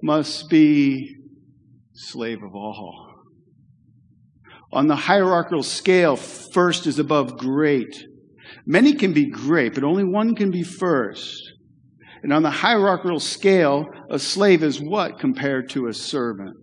must 0.00 0.48
be 0.48 1.16
slave 1.94 2.44
of 2.44 2.54
all. 2.54 3.06
On 4.72 4.86
the 4.86 4.94
hierarchical 4.94 5.64
scale, 5.64 6.14
first 6.14 6.86
is 6.86 7.00
above 7.00 7.38
great. 7.38 8.04
Many 8.64 8.94
can 8.94 9.12
be 9.12 9.28
great, 9.28 9.74
but 9.74 9.82
only 9.82 10.04
one 10.04 10.36
can 10.36 10.52
be 10.52 10.62
first. 10.62 11.47
And 12.22 12.32
on 12.32 12.42
the 12.42 12.50
hierarchical 12.50 13.20
scale, 13.20 13.86
a 14.10 14.18
slave 14.18 14.62
is 14.62 14.80
what 14.80 15.18
compared 15.18 15.70
to 15.70 15.86
a 15.86 15.94
servant? 15.94 16.56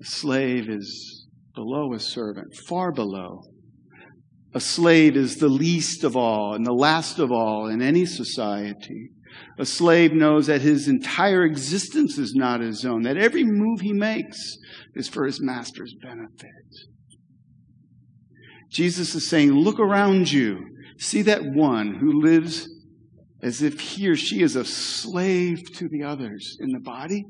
A 0.00 0.04
slave 0.04 0.68
is 0.68 1.26
below 1.54 1.92
a 1.92 2.00
servant, 2.00 2.54
far 2.68 2.92
below. 2.92 3.42
A 4.54 4.60
slave 4.60 5.16
is 5.16 5.36
the 5.36 5.48
least 5.48 6.04
of 6.04 6.16
all 6.16 6.54
and 6.54 6.64
the 6.64 6.72
last 6.72 7.18
of 7.18 7.30
all 7.30 7.66
in 7.66 7.82
any 7.82 8.06
society. 8.06 9.10
A 9.58 9.66
slave 9.66 10.12
knows 10.12 10.46
that 10.46 10.62
his 10.62 10.88
entire 10.88 11.44
existence 11.44 12.16
is 12.16 12.34
not 12.34 12.60
his 12.60 12.84
own, 12.84 13.02
that 13.02 13.18
every 13.18 13.44
move 13.44 13.80
he 13.80 13.92
makes 13.92 14.56
is 14.94 15.08
for 15.08 15.26
his 15.26 15.42
master's 15.42 15.94
benefit. 16.00 16.50
Jesus 18.70 19.14
is 19.14 19.28
saying, 19.28 19.52
Look 19.52 19.78
around 19.78 20.30
you. 20.30 20.58
See 20.98 21.22
that 21.22 21.44
one 21.44 21.94
who 21.94 22.20
lives 22.20 22.68
as 23.42 23.62
if 23.62 23.80
he 23.80 24.08
or 24.08 24.16
she 24.16 24.42
is 24.42 24.56
a 24.56 24.64
slave 24.64 25.60
to 25.74 25.88
the 25.88 26.02
others 26.02 26.56
in 26.60 26.70
the 26.70 26.80
body? 26.80 27.24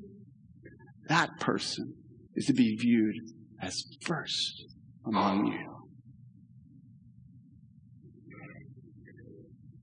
That 1.09 1.39
person 1.41 1.95
is 2.35 2.47
to 2.47 2.53
be 2.53 2.77
viewed 2.77 3.17
as 3.61 3.83
first 4.03 4.65
among 5.07 5.47
you. 5.47 5.77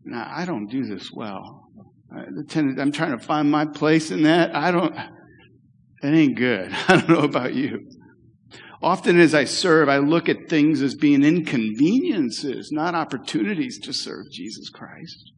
Now, 0.06 0.30
I 0.30 0.46
don't 0.46 0.68
do 0.68 0.86
this 0.86 1.12
well. 1.14 1.64
I'm 2.12 2.92
trying 2.92 3.18
to 3.18 3.24
find 3.24 3.50
my 3.50 3.66
place 3.66 4.12
in 4.12 4.24
that. 4.24 4.56
I 4.56 4.72
don't, 4.72 4.96
it 4.96 6.08
ain't 6.08 6.38
good. 6.38 6.72
I 6.88 6.98
don't 6.98 7.10
know 7.10 7.20
about 7.20 7.54
you. 7.54 7.80
Often 8.82 9.20
as 9.20 9.34
I 9.34 9.46
serve, 9.46 9.88
I 9.88 9.98
look 9.98 10.28
at 10.28 10.50
things 10.50 10.82
as 10.82 10.94
being 10.94 11.24
inconveniences, 11.24 12.70
not 12.72 12.96
opportunities 12.96 13.80
to 13.80 13.94
serve 13.94 14.26
Jesus 14.30 14.70
Christ. 14.70 15.32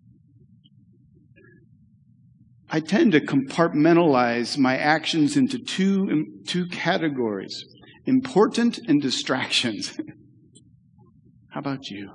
I 2.76 2.82
tend 2.82 3.14
to 3.14 3.22
compartmentalize 3.22 4.58
my 4.58 4.76
actions 4.76 5.38
into 5.38 5.58
two, 5.58 6.26
two 6.46 6.68
categories 6.68 7.64
important 8.06 8.80
and 8.90 9.02
distractions. 9.02 9.98
How 11.52 11.62
about 11.62 11.90
you? 11.90 12.12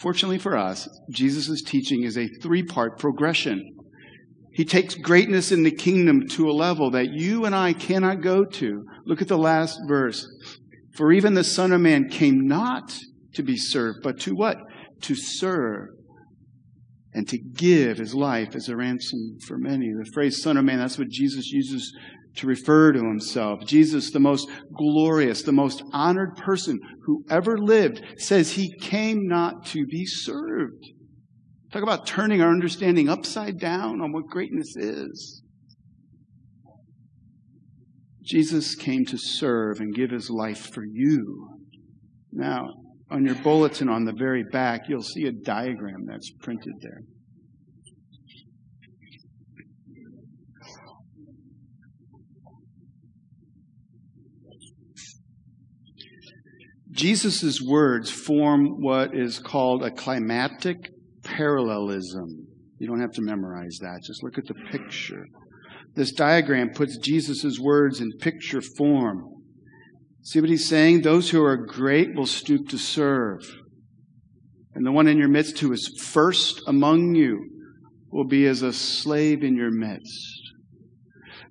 Fortunately 0.00 0.36
for 0.36 0.56
us, 0.56 0.88
Jesus' 1.12 1.62
teaching 1.62 2.02
is 2.02 2.18
a 2.18 2.26
three 2.42 2.64
part 2.64 2.98
progression. 2.98 3.62
He 4.52 4.64
takes 4.64 4.96
greatness 4.96 5.52
in 5.52 5.62
the 5.62 5.70
kingdom 5.70 6.26
to 6.30 6.50
a 6.50 6.58
level 6.58 6.90
that 6.90 7.12
you 7.12 7.44
and 7.44 7.54
I 7.54 7.72
cannot 7.72 8.20
go 8.20 8.44
to. 8.44 8.84
Look 9.04 9.22
at 9.22 9.28
the 9.28 9.38
last 9.38 9.78
verse. 9.86 10.26
For 10.96 11.12
even 11.12 11.34
the 11.34 11.44
Son 11.44 11.70
of 11.70 11.80
Man 11.80 12.08
came 12.08 12.48
not 12.48 12.98
to 13.34 13.44
be 13.44 13.56
served, 13.56 14.00
but 14.02 14.18
to 14.22 14.34
what? 14.34 14.56
To 15.02 15.14
serve 15.14 15.90
and 17.16 17.26
to 17.26 17.38
give 17.38 17.96
his 17.96 18.14
life 18.14 18.54
as 18.54 18.68
a 18.68 18.76
ransom 18.76 19.38
for 19.48 19.56
many. 19.56 19.90
The 19.90 20.10
phrase 20.12 20.42
Son 20.42 20.58
of 20.58 20.66
Man, 20.66 20.78
that's 20.78 20.98
what 20.98 21.08
Jesus 21.08 21.50
uses 21.50 21.96
to 22.36 22.46
refer 22.46 22.92
to 22.92 22.98
himself. 22.98 23.64
Jesus, 23.64 24.10
the 24.10 24.20
most 24.20 24.50
glorious, 24.74 25.42
the 25.42 25.50
most 25.50 25.82
honored 25.94 26.36
person 26.36 26.78
who 27.04 27.24
ever 27.30 27.56
lived, 27.56 28.02
says 28.18 28.52
he 28.52 28.70
came 28.80 29.26
not 29.26 29.64
to 29.64 29.86
be 29.86 30.04
served. 30.04 30.84
Talk 31.72 31.82
about 31.82 32.06
turning 32.06 32.42
our 32.42 32.50
understanding 32.50 33.08
upside 33.08 33.58
down 33.58 34.02
on 34.02 34.12
what 34.12 34.26
greatness 34.26 34.76
is. 34.76 35.42
Jesus 38.22 38.74
came 38.74 39.06
to 39.06 39.16
serve 39.16 39.80
and 39.80 39.94
give 39.94 40.10
his 40.10 40.28
life 40.28 40.70
for 40.70 40.84
you. 40.84 41.48
Now, 42.30 42.74
on 43.10 43.24
your 43.24 43.36
bulletin 43.36 43.88
on 43.88 44.04
the 44.04 44.12
very 44.12 44.44
back, 44.44 44.88
you'll 44.88 45.02
see 45.02 45.26
a 45.26 45.32
diagram 45.32 46.06
that's 46.06 46.30
printed 46.40 46.74
there. 46.80 47.02
Jesus' 56.90 57.60
words 57.60 58.10
form 58.10 58.80
what 58.80 59.14
is 59.14 59.38
called 59.38 59.84
a 59.84 59.90
climatic 59.90 60.90
parallelism. 61.22 62.46
You 62.78 62.88
don't 62.88 63.00
have 63.00 63.12
to 63.12 63.22
memorize 63.22 63.78
that, 63.82 64.00
just 64.06 64.22
look 64.22 64.38
at 64.38 64.46
the 64.46 64.54
picture. 64.70 65.26
This 65.94 66.12
diagram 66.12 66.70
puts 66.74 66.96
Jesus' 66.98 67.58
words 67.58 68.00
in 68.00 68.12
picture 68.18 68.62
form. 68.76 69.35
See 70.26 70.40
what 70.40 70.50
he's 70.50 70.68
saying? 70.68 71.02
Those 71.02 71.30
who 71.30 71.40
are 71.44 71.56
great 71.56 72.16
will 72.16 72.26
stoop 72.26 72.68
to 72.70 72.78
serve. 72.78 73.42
And 74.74 74.84
the 74.84 74.90
one 74.90 75.06
in 75.06 75.18
your 75.18 75.28
midst 75.28 75.60
who 75.60 75.72
is 75.72 75.86
first 76.02 76.62
among 76.66 77.14
you 77.14 77.48
will 78.10 78.26
be 78.26 78.44
as 78.46 78.60
a 78.60 78.72
slave 78.72 79.44
in 79.44 79.54
your 79.54 79.70
midst. 79.70 80.40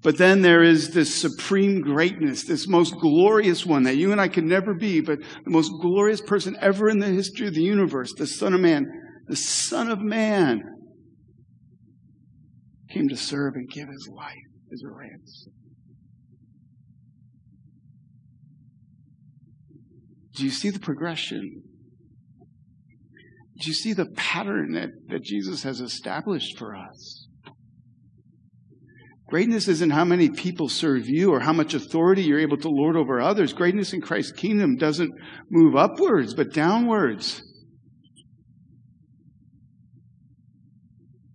But 0.03 0.17
then 0.17 0.41
there 0.41 0.61
is 0.61 0.89
this 0.89 1.15
supreme 1.15 1.79
greatness, 1.79 2.43
this 2.43 2.67
most 2.67 2.95
glorious 2.97 3.65
one 3.65 3.83
that 3.83 3.95
you 3.95 4.11
and 4.11 4.19
I 4.19 4.27
could 4.27 4.43
never 4.43 4.73
be, 4.73 4.99
but 4.99 5.19
the 5.45 5.51
most 5.51 5.71
glorious 5.81 6.19
person 6.19 6.57
ever 6.59 6.89
in 6.89 6.99
the 6.99 7.07
history 7.07 7.47
of 7.47 7.53
the 7.53 7.63
universe, 7.63 8.13
the 8.17 8.27
Son 8.27 8.53
of 8.53 8.59
Man, 8.59 8.87
the 9.27 9.37
Son 9.37 9.89
of 9.89 10.01
Man, 10.01 10.61
came 12.89 13.07
to 13.07 13.15
serve 13.15 13.53
and 13.55 13.69
give 13.69 13.87
his 13.87 14.09
life 14.13 14.35
as 14.73 14.83
a 14.83 14.89
ransom. 14.93 15.53
Do 20.35 20.43
you 20.43 20.51
see 20.51 20.69
the 20.69 20.79
progression? 20.79 21.63
Do 23.57 23.67
you 23.67 23.73
see 23.73 23.93
the 23.93 24.07
pattern 24.17 24.73
that, 24.73 24.89
that 25.07 25.23
Jesus 25.23 25.63
has 25.63 25.79
established 25.79 26.57
for 26.57 26.75
us? 26.75 27.27
Greatness 29.27 29.67
isn't 29.67 29.91
how 29.91 30.05
many 30.05 30.29
people 30.29 30.69
serve 30.69 31.07
you 31.07 31.31
or 31.31 31.39
how 31.39 31.53
much 31.53 31.73
authority 31.73 32.21
you're 32.21 32.39
able 32.39 32.57
to 32.57 32.69
lord 32.69 32.95
over 32.95 33.19
others. 33.19 33.53
Greatness 33.53 33.93
in 33.93 34.01
Christ's 34.01 34.33
kingdom 34.33 34.75
doesn't 34.75 35.11
move 35.49 35.75
upwards, 35.75 36.33
but 36.33 36.53
downwards. 36.53 37.41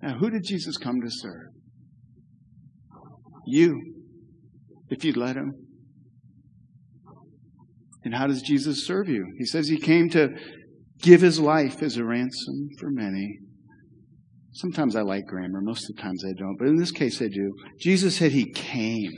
Now, 0.02 0.18
who 0.18 0.30
did 0.30 0.44
Jesus 0.44 0.76
come 0.76 1.00
to 1.00 1.10
serve? 1.10 1.48
You, 3.46 3.94
if 4.88 5.04
you'd 5.04 5.16
let 5.16 5.36
him. 5.36 5.69
And 8.04 8.14
how 8.14 8.26
does 8.26 8.42
Jesus 8.42 8.86
serve 8.86 9.08
you? 9.08 9.26
He 9.38 9.44
says 9.44 9.68
he 9.68 9.78
came 9.78 10.08
to 10.10 10.30
give 11.02 11.20
his 11.20 11.40
life 11.40 11.82
as 11.82 11.96
a 11.96 12.04
ransom 12.04 12.68
for 12.78 12.90
many. 12.90 13.38
Sometimes 14.52 14.96
I 14.96 15.02
like 15.02 15.26
grammar, 15.26 15.60
most 15.60 15.88
of 15.88 15.96
the 15.96 16.02
times 16.02 16.24
I 16.24 16.32
don't, 16.36 16.56
but 16.58 16.68
in 16.68 16.76
this 16.76 16.90
case 16.90 17.22
I 17.22 17.28
do. 17.28 17.54
Jesus 17.78 18.16
said 18.16 18.32
he 18.32 18.50
came, 18.50 19.12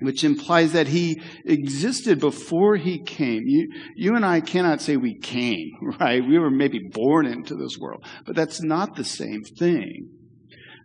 which 0.00 0.24
implies 0.24 0.72
that 0.72 0.88
he 0.88 1.20
existed 1.44 2.20
before 2.20 2.76
he 2.76 3.02
came. 3.02 3.42
You, 3.46 3.68
you 3.96 4.14
and 4.14 4.24
I 4.24 4.40
cannot 4.40 4.80
say 4.80 4.96
we 4.96 5.18
came, 5.18 5.70
right? 6.00 6.22
We 6.26 6.38
were 6.38 6.50
maybe 6.50 6.80
born 6.92 7.26
into 7.26 7.56
this 7.56 7.76
world, 7.78 8.04
but 8.24 8.36
that's 8.36 8.62
not 8.62 8.94
the 8.94 9.04
same 9.04 9.42
thing. 9.42 10.10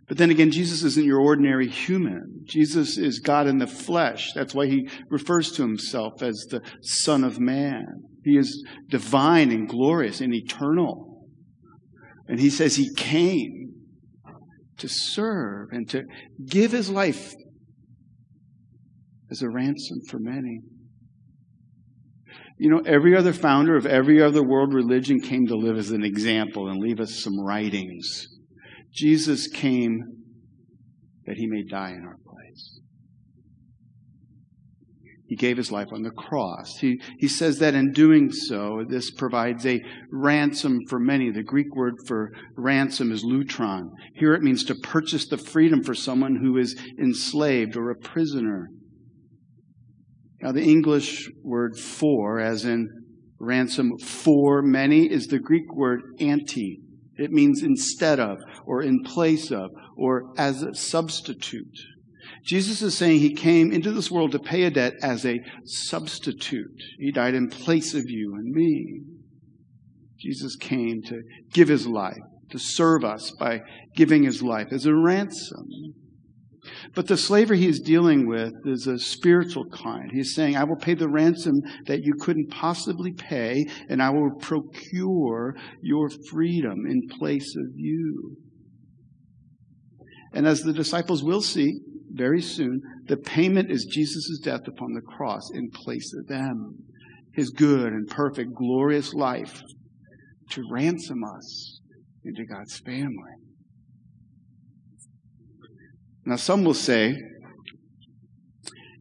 But 0.08 0.18
then 0.18 0.30
again, 0.30 0.50
Jesus 0.50 0.82
isn't 0.82 1.06
your 1.06 1.20
ordinary 1.20 1.68
human. 1.68 2.42
Jesus 2.44 2.98
is 2.98 3.20
God 3.20 3.46
in 3.46 3.58
the 3.58 3.66
flesh. 3.66 4.32
That's 4.34 4.54
why 4.54 4.66
he 4.66 4.88
refers 5.08 5.52
to 5.52 5.62
himself 5.62 6.22
as 6.22 6.46
the 6.50 6.60
Son 6.82 7.24
of 7.24 7.38
Man. 7.38 7.86
He 8.24 8.36
is 8.36 8.64
divine 8.88 9.50
and 9.50 9.68
glorious 9.68 10.20
and 10.20 10.34
eternal. 10.34 11.26
And 12.28 12.40
he 12.40 12.50
says 12.50 12.76
he 12.76 12.92
came 12.94 13.74
to 14.78 14.88
serve 14.88 15.68
and 15.70 15.88
to 15.90 16.04
give 16.46 16.72
his 16.72 16.90
life 16.90 17.32
as 19.30 19.42
a 19.42 19.48
ransom 19.48 19.98
for 20.08 20.18
many. 20.18 20.60
You 22.58 22.70
know, 22.70 22.82
every 22.84 23.16
other 23.16 23.32
founder 23.32 23.76
of 23.76 23.86
every 23.86 24.22
other 24.22 24.42
world 24.42 24.72
religion 24.74 25.20
came 25.20 25.46
to 25.46 25.56
live 25.56 25.76
as 25.76 25.90
an 25.90 26.04
example 26.04 26.68
and 26.68 26.80
leave 26.80 27.00
us 27.00 27.22
some 27.22 27.40
writings. 27.40 28.26
Jesus 28.92 29.48
came 29.48 30.02
that 31.26 31.36
he 31.36 31.46
may 31.46 31.62
die 31.62 31.90
in 31.90 32.04
our 32.04 32.16
place. 32.26 32.80
He 35.26 35.36
gave 35.36 35.56
his 35.56 35.72
life 35.72 35.88
on 35.92 36.02
the 36.02 36.10
cross. 36.10 36.76
He, 36.76 37.00
he 37.18 37.26
says 37.26 37.58
that 37.60 37.74
in 37.74 37.92
doing 37.92 38.30
so, 38.30 38.84
this 38.86 39.10
provides 39.10 39.64
a 39.64 39.80
ransom 40.10 40.80
for 40.90 40.98
many. 40.98 41.30
The 41.30 41.42
Greek 41.42 41.74
word 41.74 41.94
for 42.06 42.32
ransom 42.54 43.10
is 43.10 43.24
lutron. 43.24 43.88
Here 44.14 44.34
it 44.34 44.42
means 44.42 44.62
to 44.64 44.74
purchase 44.74 45.26
the 45.26 45.38
freedom 45.38 45.82
for 45.82 45.94
someone 45.94 46.36
who 46.36 46.58
is 46.58 46.78
enslaved 47.00 47.78
or 47.78 47.90
a 47.90 47.96
prisoner. 47.96 48.68
Now, 50.42 50.52
the 50.52 50.64
English 50.64 51.30
word 51.42 51.78
for, 51.78 52.38
as 52.38 52.66
in 52.66 52.90
ransom 53.38 53.96
for 53.98 54.60
many, 54.60 55.10
is 55.10 55.28
the 55.28 55.38
Greek 55.38 55.72
word 55.74 56.02
anti. 56.20 56.82
It 57.22 57.30
means 57.30 57.62
instead 57.62 58.18
of, 58.18 58.38
or 58.66 58.82
in 58.82 59.04
place 59.04 59.52
of, 59.52 59.70
or 59.96 60.32
as 60.36 60.62
a 60.62 60.74
substitute. 60.74 61.78
Jesus 62.44 62.82
is 62.82 62.96
saying 62.96 63.20
he 63.20 63.34
came 63.34 63.70
into 63.70 63.92
this 63.92 64.10
world 64.10 64.32
to 64.32 64.40
pay 64.40 64.64
a 64.64 64.70
debt 64.70 64.94
as 65.02 65.24
a 65.24 65.40
substitute. 65.64 66.82
He 66.98 67.12
died 67.12 67.34
in 67.34 67.48
place 67.48 67.94
of 67.94 68.10
you 68.10 68.34
and 68.34 68.52
me. 68.52 69.02
Jesus 70.18 70.56
came 70.56 71.02
to 71.02 71.22
give 71.52 71.68
his 71.68 71.86
life, 71.86 72.18
to 72.50 72.58
serve 72.58 73.04
us 73.04 73.30
by 73.30 73.60
giving 73.94 74.24
his 74.24 74.42
life 74.42 74.68
as 74.72 74.86
a 74.86 74.94
ransom. 74.94 75.68
But 76.94 77.08
the 77.08 77.16
slavery 77.16 77.58
he 77.58 77.68
is 77.68 77.80
dealing 77.80 78.28
with 78.28 78.52
is 78.64 78.86
a 78.86 78.98
spiritual 78.98 79.66
kind. 79.70 80.10
He's 80.12 80.34
saying, 80.34 80.56
I 80.56 80.64
will 80.64 80.76
pay 80.76 80.94
the 80.94 81.08
ransom 81.08 81.60
that 81.86 82.02
you 82.02 82.14
couldn't 82.14 82.50
possibly 82.50 83.12
pay, 83.12 83.66
and 83.88 84.02
I 84.02 84.10
will 84.10 84.30
procure 84.40 85.56
your 85.80 86.08
freedom 86.30 86.86
in 86.86 87.08
place 87.18 87.56
of 87.56 87.72
you. 87.74 88.36
And 90.32 90.46
as 90.46 90.62
the 90.62 90.72
disciples 90.72 91.24
will 91.24 91.42
see 91.42 91.80
very 92.10 92.40
soon, 92.40 92.80
the 93.06 93.16
payment 93.16 93.70
is 93.70 93.84
Jesus' 93.86 94.38
death 94.38 94.66
upon 94.68 94.92
the 94.92 95.00
cross 95.00 95.50
in 95.52 95.70
place 95.70 96.14
of 96.14 96.26
them. 96.28 96.76
His 97.32 97.50
good 97.50 97.92
and 97.92 98.06
perfect, 98.06 98.54
glorious 98.54 99.14
life 99.14 99.62
to 100.50 100.62
ransom 100.70 101.24
us 101.24 101.80
into 102.24 102.44
God's 102.44 102.78
family. 102.78 103.41
Now, 106.24 106.36
some 106.36 106.64
will 106.64 106.74
say, 106.74 107.16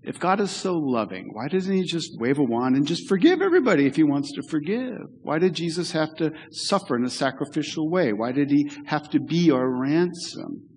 if 0.03 0.19
God 0.19 0.39
is 0.39 0.49
so 0.49 0.73
loving, 0.73 1.29
why 1.31 1.47
doesn't 1.47 1.73
He 1.73 1.83
just 1.83 2.19
wave 2.19 2.39
a 2.39 2.43
wand 2.43 2.75
and 2.75 2.87
just 2.87 3.07
forgive 3.07 3.41
everybody 3.41 3.85
if 3.85 3.95
He 3.95 4.03
wants 4.03 4.31
to 4.33 4.41
forgive? 4.49 5.01
Why 5.21 5.37
did 5.37 5.53
Jesus 5.53 5.91
have 5.91 6.15
to 6.17 6.31
suffer 6.51 6.95
in 6.95 7.05
a 7.05 7.09
sacrificial 7.09 7.89
way? 7.89 8.11
Why 8.11 8.31
did 8.31 8.49
He 8.49 8.69
have 8.85 9.09
to 9.11 9.19
be 9.19 9.51
our 9.51 9.69
ransom? 9.69 10.67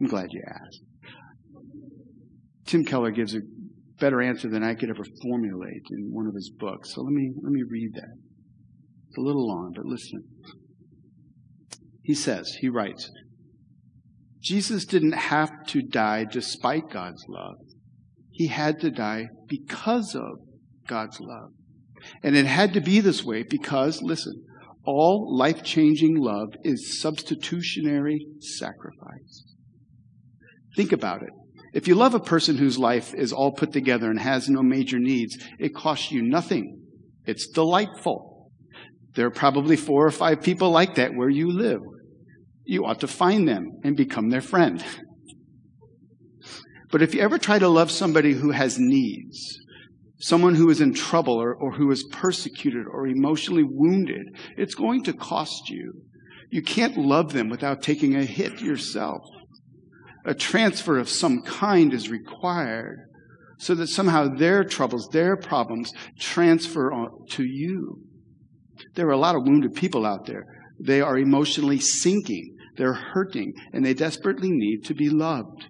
I'm 0.00 0.06
glad 0.06 0.28
you 0.30 0.42
asked. 0.46 0.80
Tim 2.66 2.84
Keller 2.84 3.10
gives 3.10 3.34
a 3.34 3.40
better 4.00 4.20
answer 4.20 4.48
than 4.48 4.62
I 4.62 4.74
could 4.74 4.90
ever 4.90 5.04
formulate 5.22 5.82
in 5.90 6.10
one 6.10 6.26
of 6.26 6.34
his 6.34 6.50
books. 6.50 6.94
So 6.94 7.02
let 7.02 7.12
me, 7.12 7.32
let 7.42 7.52
me 7.52 7.62
read 7.68 7.92
that. 7.94 8.14
It's 9.08 9.18
a 9.18 9.20
little 9.20 9.46
long, 9.46 9.72
but 9.74 9.84
listen. 9.84 10.24
He 12.02 12.14
says, 12.14 12.56
he 12.60 12.68
writes, 12.68 13.10
Jesus 14.44 14.84
didn't 14.84 15.12
have 15.12 15.50
to 15.68 15.80
die 15.80 16.26
despite 16.30 16.90
God's 16.90 17.24
love. 17.28 17.56
He 18.30 18.48
had 18.48 18.78
to 18.80 18.90
die 18.90 19.28
because 19.48 20.14
of 20.14 20.38
God's 20.86 21.18
love. 21.18 21.50
And 22.22 22.36
it 22.36 22.44
had 22.44 22.74
to 22.74 22.82
be 22.82 23.00
this 23.00 23.24
way 23.24 23.42
because, 23.42 24.02
listen, 24.02 24.44
all 24.84 25.34
life 25.34 25.62
changing 25.62 26.16
love 26.18 26.48
is 26.62 27.00
substitutionary 27.00 28.26
sacrifice. 28.40 29.44
Think 30.76 30.92
about 30.92 31.22
it. 31.22 31.30
If 31.72 31.88
you 31.88 31.94
love 31.94 32.14
a 32.14 32.20
person 32.20 32.58
whose 32.58 32.78
life 32.78 33.14
is 33.14 33.32
all 33.32 33.52
put 33.52 33.72
together 33.72 34.10
and 34.10 34.20
has 34.20 34.50
no 34.50 34.62
major 34.62 34.98
needs, 34.98 35.38
it 35.58 35.74
costs 35.74 36.12
you 36.12 36.20
nothing. 36.20 36.82
It's 37.24 37.48
delightful. 37.48 38.50
There 39.14 39.26
are 39.26 39.30
probably 39.30 39.76
four 39.76 40.06
or 40.06 40.10
five 40.10 40.42
people 40.42 40.70
like 40.70 40.96
that 40.96 41.14
where 41.14 41.30
you 41.30 41.50
live 41.50 41.80
you 42.64 42.84
ought 42.84 43.00
to 43.00 43.08
find 43.08 43.46
them 43.46 43.80
and 43.84 43.96
become 43.96 44.30
their 44.30 44.40
friend. 44.40 44.84
But 46.90 47.02
if 47.02 47.14
you 47.14 47.20
ever 47.22 47.38
try 47.38 47.58
to 47.58 47.68
love 47.68 47.90
somebody 47.90 48.32
who 48.32 48.52
has 48.52 48.78
needs, 48.78 49.58
someone 50.20 50.54
who 50.54 50.70
is 50.70 50.80
in 50.80 50.94
trouble 50.94 51.34
or, 51.34 51.54
or 51.54 51.72
who 51.72 51.90
is 51.90 52.04
persecuted 52.04 52.86
or 52.86 53.06
emotionally 53.06 53.64
wounded, 53.64 54.26
it's 54.56 54.74
going 54.74 55.02
to 55.04 55.12
cost 55.12 55.68
you. 55.68 55.92
You 56.50 56.62
can't 56.62 56.96
love 56.96 57.32
them 57.32 57.48
without 57.48 57.82
taking 57.82 58.14
a 58.14 58.24
hit 58.24 58.60
yourself. 58.60 59.22
A 60.24 60.34
transfer 60.34 60.98
of 60.98 61.08
some 61.08 61.42
kind 61.42 61.92
is 61.92 62.08
required 62.08 63.00
so 63.58 63.74
that 63.74 63.88
somehow 63.88 64.28
their 64.28 64.64
troubles, 64.64 65.08
their 65.12 65.36
problems 65.36 65.92
transfer 66.18 66.90
to 67.30 67.44
you. 67.44 67.98
There 68.94 69.06
are 69.08 69.12
a 69.12 69.18
lot 69.18 69.36
of 69.36 69.42
wounded 69.42 69.74
people 69.74 70.06
out 70.06 70.26
there. 70.26 70.44
They 70.80 71.00
are 71.00 71.18
emotionally 71.18 71.78
sinking. 71.78 72.53
They're 72.76 72.94
hurting 72.94 73.54
and 73.72 73.84
they 73.84 73.94
desperately 73.94 74.50
need 74.50 74.84
to 74.86 74.94
be 74.94 75.08
loved. 75.08 75.66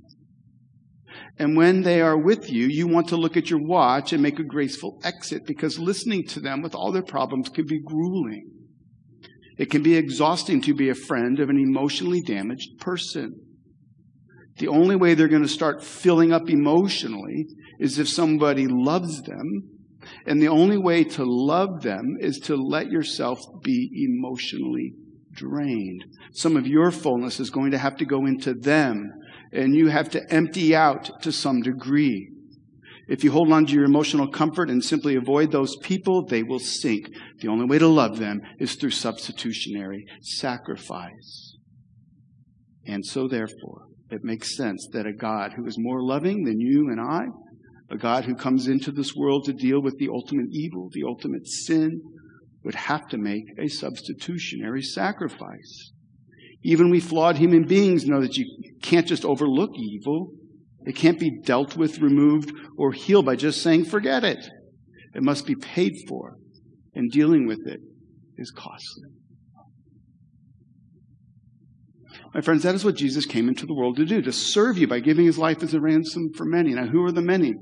And 1.38 1.56
when 1.56 1.82
they 1.82 2.00
are 2.00 2.16
with 2.16 2.50
you, 2.50 2.66
you 2.66 2.86
want 2.86 3.08
to 3.08 3.16
look 3.16 3.36
at 3.36 3.50
your 3.50 3.60
watch 3.60 4.12
and 4.12 4.22
make 4.22 4.38
a 4.38 4.44
graceful 4.44 5.00
exit 5.04 5.46
because 5.46 5.78
listening 5.78 6.26
to 6.28 6.40
them 6.40 6.62
with 6.62 6.74
all 6.74 6.92
their 6.92 7.02
problems 7.02 7.48
can 7.48 7.66
be 7.66 7.80
grueling. 7.80 8.50
It 9.58 9.70
can 9.70 9.82
be 9.82 9.96
exhausting 9.96 10.60
to 10.62 10.74
be 10.74 10.88
a 10.88 10.94
friend 10.94 11.38
of 11.40 11.48
an 11.48 11.58
emotionally 11.58 12.20
damaged 12.20 12.78
person. 12.78 13.40
The 14.58 14.68
only 14.68 14.96
way 14.96 15.14
they're 15.14 15.28
going 15.28 15.42
to 15.42 15.48
start 15.48 15.82
filling 15.82 16.32
up 16.32 16.48
emotionally 16.48 17.46
is 17.80 17.98
if 17.98 18.08
somebody 18.08 18.66
loves 18.68 19.22
them. 19.22 19.70
And 20.26 20.40
the 20.40 20.48
only 20.48 20.78
way 20.78 21.02
to 21.02 21.24
love 21.24 21.82
them 21.82 22.16
is 22.20 22.38
to 22.44 22.56
let 22.56 22.90
yourself 22.90 23.40
be 23.62 23.90
emotionally 24.08 24.94
drained. 25.34 26.04
Some 26.32 26.56
of 26.56 26.66
your 26.66 26.90
fullness 26.90 27.40
is 27.40 27.50
going 27.50 27.70
to 27.72 27.78
have 27.78 27.96
to 27.96 28.04
go 28.04 28.26
into 28.26 28.54
them, 28.54 29.10
and 29.52 29.74
you 29.74 29.88
have 29.88 30.10
to 30.10 30.32
empty 30.32 30.74
out 30.74 31.22
to 31.22 31.32
some 31.32 31.62
degree. 31.62 32.30
If 33.06 33.22
you 33.22 33.32
hold 33.32 33.52
on 33.52 33.66
to 33.66 33.72
your 33.72 33.84
emotional 33.84 34.28
comfort 34.28 34.70
and 34.70 34.82
simply 34.82 35.14
avoid 35.14 35.52
those 35.52 35.76
people, 35.82 36.24
they 36.24 36.42
will 36.42 36.58
sink. 36.58 37.08
The 37.40 37.48
only 37.48 37.66
way 37.66 37.78
to 37.78 37.86
love 37.86 38.18
them 38.18 38.40
is 38.58 38.76
through 38.76 38.92
substitutionary 38.92 40.06
sacrifice. 40.22 41.56
And 42.86 43.04
so, 43.04 43.28
therefore, 43.28 43.88
it 44.10 44.24
makes 44.24 44.56
sense 44.56 44.88
that 44.92 45.06
a 45.06 45.12
God 45.12 45.52
who 45.54 45.66
is 45.66 45.76
more 45.78 46.02
loving 46.02 46.44
than 46.44 46.60
you 46.60 46.88
and 46.88 47.00
I, 47.00 47.26
a 47.90 47.96
God 47.96 48.24
who 48.24 48.34
comes 48.34 48.68
into 48.68 48.90
this 48.90 49.14
world 49.14 49.44
to 49.44 49.52
deal 49.52 49.82
with 49.82 49.98
the 49.98 50.08
ultimate 50.08 50.48
evil, 50.50 50.88
the 50.92 51.04
ultimate 51.06 51.46
sin, 51.46 52.00
would 52.64 52.74
have 52.74 53.06
to 53.08 53.18
make 53.18 53.44
a 53.58 53.68
substitutionary 53.68 54.82
sacrifice. 54.82 55.92
Even 56.62 56.90
we 56.90 56.98
flawed 56.98 57.36
human 57.36 57.64
beings 57.64 58.06
know 58.06 58.20
that 58.20 58.36
you 58.36 58.46
can't 58.82 59.06
just 59.06 59.24
overlook 59.24 59.70
evil. 59.76 60.32
It 60.86 60.96
can't 60.96 61.20
be 61.20 61.42
dealt 61.42 61.76
with, 61.76 61.98
removed, 61.98 62.52
or 62.78 62.92
healed 62.92 63.26
by 63.26 63.36
just 63.36 63.62
saying, 63.62 63.84
forget 63.84 64.24
it. 64.24 64.48
It 65.14 65.22
must 65.22 65.46
be 65.46 65.54
paid 65.54 65.92
for, 66.08 66.36
and 66.94 67.10
dealing 67.10 67.46
with 67.46 67.66
it 67.66 67.80
is 68.36 68.50
costly. 68.50 69.10
My 72.34 72.40
friends, 72.40 72.64
that 72.64 72.74
is 72.74 72.84
what 72.84 72.96
Jesus 72.96 73.26
came 73.26 73.48
into 73.48 73.66
the 73.66 73.74
world 73.74 73.96
to 73.96 74.04
do, 74.04 74.20
to 74.22 74.32
serve 74.32 74.76
you 74.76 74.88
by 74.88 75.00
giving 75.00 75.24
his 75.24 75.38
life 75.38 75.62
as 75.62 75.72
a 75.72 75.80
ransom 75.80 76.30
for 76.34 76.44
many. 76.44 76.74
Now, 76.74 76.86
who 76.86 77.04
are 77.04 77.12
the 77.12 77.22
many? 77.22 77.54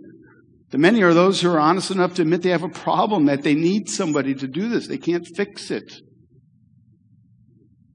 The 0.73 0.79
many 0.79 1.03
are 1.03 1.13
those 1.13 1.43
who 1.43 1.51
are 1.51 1.61
honest 1.61 1.91
enough 1.91 2.15
to 2.15 2.23
admit 2.23 2.43
they 2.43 2.49
have 2.49 2.63
a 2.63 2.69
problem, 2.69 3.27
that 3.27 3.43
they 3.43 3.55
need 3.55 3.91
somebody 3.91 4.35
to 4.35 4.49
do 4.49 4.71
this. 4.71 4.89
They 4.89 4.97
can't 4.97 5.29
fix 5.37 5.71
it. 5.71 5.93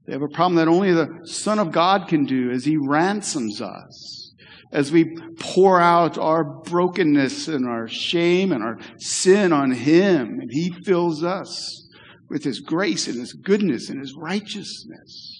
They 0.06 0.12
have 0.12 0.22
a 0.22 0.28
problem 0.28 0.54
that 0.54 0.68
only 0.68 0.92
the 0.92 1.08
Son 1.24 1.58
of 1.58 1.72
God 1.72 2.06
can 2.06 2.24
do 2.24 2.50
as 2.52 2.64
He 2.64 2.76
ransoms 2.76 3.60
us. 3.60 4.32
As 4.70 4.92
we 4.92 5.16
pour 5.40 5.80
out 5.80 6.18
our 6.18 6.44
brokenness 6.44 7.48
and 7.48 7.66
our 7.66 7.88
shame 7.88 8.52
and 8.52 8.62
our 8.62 8.78
sin 8.98 9.52
on 9.52 9.72
Him, 9.72 10.38
and 10.40 10.50
He 10.52 10.70
fills 10.84 11.24
us 11.24 11.88
with 12.28 12.44
His 12.44 12.60
grace 12.60 13.08
and 13.08 13.18
His 13.18 13.32
goodness 13.32 13.90
and 13.90 13.98
His 13.98 14.14
righteousness. 14.14 15.37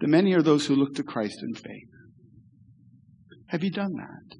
The 0.00 0.08
many 0.08 0.34
are 0.34 0.42
those 0.42 0.66
who 0.66 0.76
look 0.76 0.94
to 0.94 1.02
Christ 1.02 1.38
in 1.42 1.54
faith. 1.54 1.88
Have 3.48 3.62
you 3.62 3.70
done 3.70 3.92
that? 3.92 4.36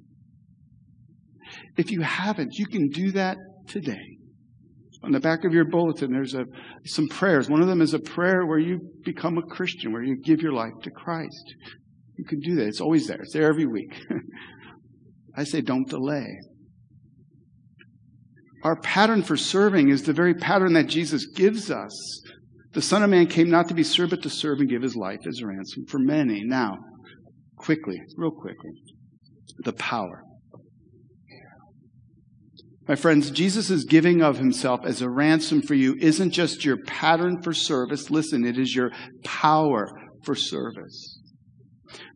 If 1.77 1.91
you 1.91 2.01
haven't, 2.01 2.55
you 2.55 2.65
can 2.65 2.89
do 2.89 3.11
that 3.11 3.37
today. 3.67 4.17
On 5.03 5.11
the 5.11 5.19
back 5.19 5.45
of 5.45 5.53
your 5.53 5.65
bulletin, 5.65 6.11
there's 6.11 6.33
a, 6.33 6.45
some 6.85 7.07
prayers. 7.07 7.49
One 7.49 7.61
of 7.61 7.67
them 7.67 7.81
is 7.81 7.93
a 7.93 7.99
prayer 7.99 8.45
where 8.45 8.57
you 8.57 8.79
become 9.03 9.37
a 9.37 9.43
Christian, 9.43 9.93
where 9.93 10.03
you 10.03 10.17
give 10.23 10.41
your 10.41 10.53
life 10.53 10.73
to 10.83 10.89
Christ. 10.89 11.53
You 12.17 12.25
can 12.25 12.39
do 12.39 12.55
that. 12.55 12.67
It's 12.67 12.81
always 12.81 13.07
there. 13.07 13.21
It's 13.21 13.33
there 13.33 13.47
every 13.47 13.67
week. 13.67 13.93
I 15.37 15.43
say 15.43 15.61
don't 15.61 15.87
delay. 15.87 16.39
Our 18.63 18.77
pattern 18.77 19.21
for 19.21 19.37
serving 19.37 19.89
is 19.89 20.03
the 20.03 20.13
very 20.13 20.33
pattern 20.33 20.73
that 20.73 20.87
Jesus 20.87 21.27
gives 21.27 21.69
us. 21.69 22.23
The 22.75 22.81
Son 22.81 23.03
of 23.03 23.09
Man 23.09 23.27
came 23.27 23.49
not 23.49 23.69
to 23.69 23.73
be 23.73 23.83
served, 23.83 24.11
but 24.11 24.21
to 24.23 24.29
serve 24.29 24.59
and 24.59 24.69
give 24.69 24.81
his 24.81 24.97
life 24.97 25.21
as 25.25 25.39
a 25.39 25.47
ransom 25.47 25.85
for 25.87 25.97
many. 25.97 26.43
Now, 26.43 26.77
quickly, 27.55 28.01
real 28.17 28.31
quickly, 28.31 28.71
the 29.59 29.71
power. 29.71 30.21
My 32.85 32.95
friends, 32.95 33.31
Jesus' 33.31 33.85
giving 33.85 34.21
of 34.21 34.37
himself 34.39 34.81
as 34.83 35.01
a 35.01 35.09
ransom 35.09 35.61
for 35.61 35.73
you 35.73 35.95
isn't 36.01 36.31
just 36.31 36.65
your 36.65 36.77
pattern 36.85 37.41
for 37.41 37.53
service. 37.53 38.11
Listen, 38.11 38.45
it 38.45 38.59
is 38.59 38.75
your 38.75 38.91
power 39.23 39.87
for 40.25 40.35
service. 40.35 41.21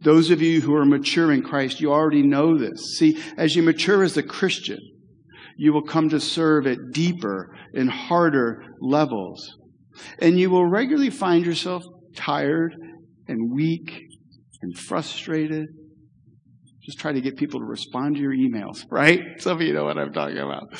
Those 0.02 0.30
of 0.30 0.42
you 0.42 0.60
who 0.60 0.76
are 0.76 0.86
mature 0.86 1.32
in 1.32 1.42
Christ, 1.42 1.80
you 1.80 1.94
already 1.94 2.22
know 2.22 2.58
this. 2.58 2.98
See, 2.98 3.18
as 3.38 3.56
you 3.56 3.64
mature 3.64 4.04
as 4.04 4.18
a 4.18 4.24
Christian, 4.24 4.80
you 5.56 5.72
will 5.72 5.84
come 5.84 6.10
to 6.10 6.20
serve 6.20 6.68
at 6.68 6.92
deeper 6.92 7.56
and 7.74 7.90
harder 7.90 8.62
levels. 8.82 9.56
And 10.20 10.40
you 10.40 10.50
will 10.50 10.66
regularly 10.66 11.10
find 11.10 11.46
yourself 11.46 11.84
tired 12.16 12.76
and 13.28 13.52
weak 13.54 14.02
and 14.62 14.78
frustrated 14.78 15.68
just 16.90 16.98
try 16.98 17.12
to 17.12 17.22
get 17.22 17.38
people 17.38 17.60
to 17.60 17.66
respond 17.68 18.16
to 18.16 18.22
your 18.22 18.34
emails, 18.34 18.84
right? 18.90 19.22
Some 19.38 19.58
of 19.58 19.62
you 19.62 19.74
know 19.74 19.84
what 19.84 20.00
I'm 20.00 20.12
talking 20.12 20.40
about. 20.40 20.74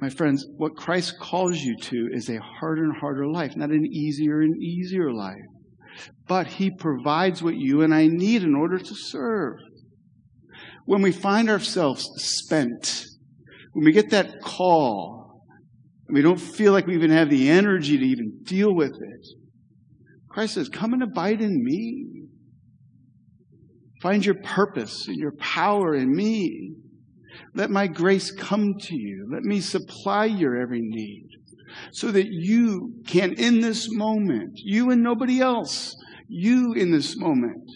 My 0.00 0.08
friends, 0.08 0.46
what 0.56 0.76
Christ 0.76 1.18
calls 1.18 1.58
you 1.58 1.76
to 1.76 2.08
is 2.12 2.30
a 2.30 2.38
harder 2.38 2.84
and 2.84 2.96
harder 2.96 3.26
life, 3.26 3.56
not 3.56 3.70
an 3.70 3.84
easier 3.84 4.40
and 4.40 4.56
easier 4.62 5.12
life. 5.12 5.34
But 6.28 6.46
He 6.46 6.70
provides 6.70 7.42
what 7.42 7.56
you 7.56 7.82
and 7.82 7.92
I 7.92 8.06
need 8.06 8.44
in 8.44 8.54
order 8.54 8.78
to 8.78 8.94
serve. 8.94 9.56
When 10.84 11.02
we 11.02 11.10
find 11.10 11.50
ourselves 11.50 12.08
spent, 12.18 13.04
when 13.72 13.84
we 13.84 13.92
get 13.92 14.10
that 14.10 14.40
call, 14.42 15.42
and 16.06 16.14
we 16.14 16.22
don't 16.22 16.40
feel 16.40 16.72
like 16.72 16.86
we 16.86 16.94
even 16.94 17.10
have 17.10 17.30
the 17.30 17.50
energy 17.50 17.98
to 17.98 18.04
even 18.04 18.40
deal 18.44 18.74
with 18.74 18.92
it, 18.92 19.26
Christ 20.28 20.54
says, 20.54 20.68
Come 20.68 20.92
and 20.92 21.02
abide 21.02 21.40
in 21.40 21.62
me. 21.62 22.06
Find 24.00 24.24
your 24.24 24.36
purpose 24.36 25.08
and 25.08 25.16
your 25.16 25.32
power 25.32 25.94
in 25.94 26.14
me. 26.14 26.74
Let 27.54 27.70
my 27.70 27.86
grace 27.88 28.30
come 28.30 28.74
to 28.78 28.96
you. 28.96 29.28
Let 29.32 29.42
me 29.42 29.60
supply 29.60 30.26
your 30.26 30.56
every 30.60 30.80
need 30.80 31.28
so 31.92 32.10
that 32.12 32.28
you 32.28 32.94
can, 33.06 33.34
in 33.34 33.60
this 33.60 33.88
moment, 33.90 34.52
you 34.54 34.90
and 34.90 35.02
nobody 35.02 35.40
else, 35.40 35.94
you 36.28 36.72
in 36.74 36.90
this 36.90 37.16
moment, 37.16 37.68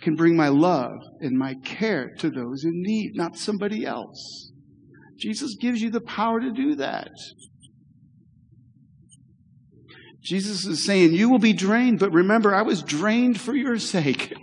can 0.00 0.14
bring 0.14 0.36
my 0.36 0.48
love 0.48 0.98
and 1.20 1.36
my 1.36 1.54
care 1.64 2.14
to 2.18 2.30
those 2.30 2.64
in 2.64 2.82
need, 2.82 3.12
not 3.14 3.36
somebody 3.36 3.84
else. 3.84 4.52
Jesus 5.18 5.56
gives 5.60 5.82
you 5.82 5.90
the 5.90 6.00
power 6.00 6.40
to 6.40 6.52
do 6.52 6.76
that. 6.76 7.10
Jesus 10.22 10.66
is 10.66 10.84
saying, 10.84 11.12
You 11.12 11.28
will 11.28 11.38
be 11.38 11.52
drained, 11.52 11.98
but 11.98 12.12
remember, 12.12 12.54
I 12.54 12.62
was 12.62 12.82
drained 12.82 13.40
for 13.40 13.54
your 13.54 13.78
sake. 13.78 14.34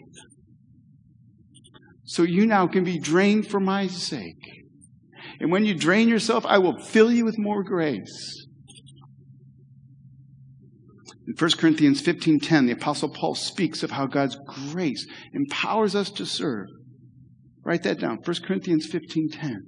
So 2.04 2.24
you 2.24 2.46
now 2.46 2.68
can 2.68 2.84
be 2.84 3.00
drained 3.00 3.48
for 3.48 3.60
my 3.60 3.88
sake. 3.88 4.64
And 5.40 5.52
when 5.52 5.66
you 5.66 5.76
drain 5.76 6.08
yourself, 6.08 6.46
I 6.46 6.60
will 6.60 6.80
fill 6.80 7.12
you 7.12 7.26
with 7.26 7.38
more 7.38 7.64
grace. 7.64 8.48
In 11.28 11.34
1 11.34 11.58
Corinthians 11.58 12.02
15:10, 12.02 12.68
the 12.68 12.74
apostle 12.74 13.10
Paul 13.10 13.36
speaks 13.36 13.82
of 13.82 13.92
how 13.92 14.06
God's 14.06 14.38
grace 14.72 15.08
empowers 15.34 15.96
us 15.96 16.12
to 16.12 16.26
serve. 16.26 16.68
Write 17.64 17.84
that 17.84 18.00
down. 18.00 18.20
1 18.24 18.44
Corinthians 18.44 18.88
15:10. 18.88 19.62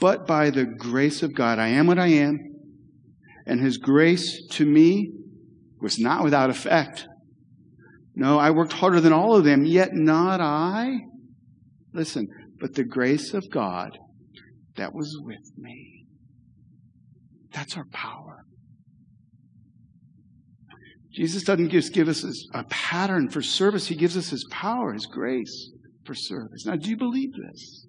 But 0.00 0.26
by 0.26 0.50
the 0.50 0.64
grace 0.64 1.22
of 1.22 1.34
God 1.34 1.58
I 1.58 1.68
am 1.68 1.86
what 1.86 1.98
I 1.98 2.08
am, 2.08 2.38
and 3.46 3.60
his 3.60 3.76
grace 3.76 4.46
to 4.52 4.64
me 4.64 5.12
was 5.80 5.98
not 5.98 6.24
without 6.24 6.50
effect. 6.50 7.06
No, 8.14 8.38
I 8.38 8.50
worked 8.50 8.72
harder 8.72 9.00
than 9.00 9.12
all 9.12 9.36
of 9.36 9.44
them, 9.44 9.64
yet 9.64 9.90
not 9.92 10.40
I. 10.40 10.98
Listen, 11.92 12.28
but 12.58 12.74
the 12.74 12.84
grace 12.84 13.34
of 13.34 13.50
God 13.50 13.98
that 14.76 14.94
was 14.94 15.18
with 15.22 15.56
me. 15.56 16.06
That's 17.52 17.76
our 17.76 17.86
power. 17.92 18.44
Jesus 21.12 21.42
doesn't 21.42 21.70
just 21.70 21.92
give 21.92 22.08
us 22.08 22.24
a 22.54 22.64
pattern 22.64 23.28
for 23.28 23.42
service, 23.42 23.88
He 23.88 23.96
gives 23.96 24.16
us 24.16 24.30
His 24.30 24.46
power, 24.50 24.92
His 24.92 25.06
grace 25.06 25.70
for 26.04 26.14
service. 26.14 26.64
Now, 26.64 26.76
do 26.76 26.88
you 26.88 26.96
believe 26.96 27.30
this? 27.32 27.86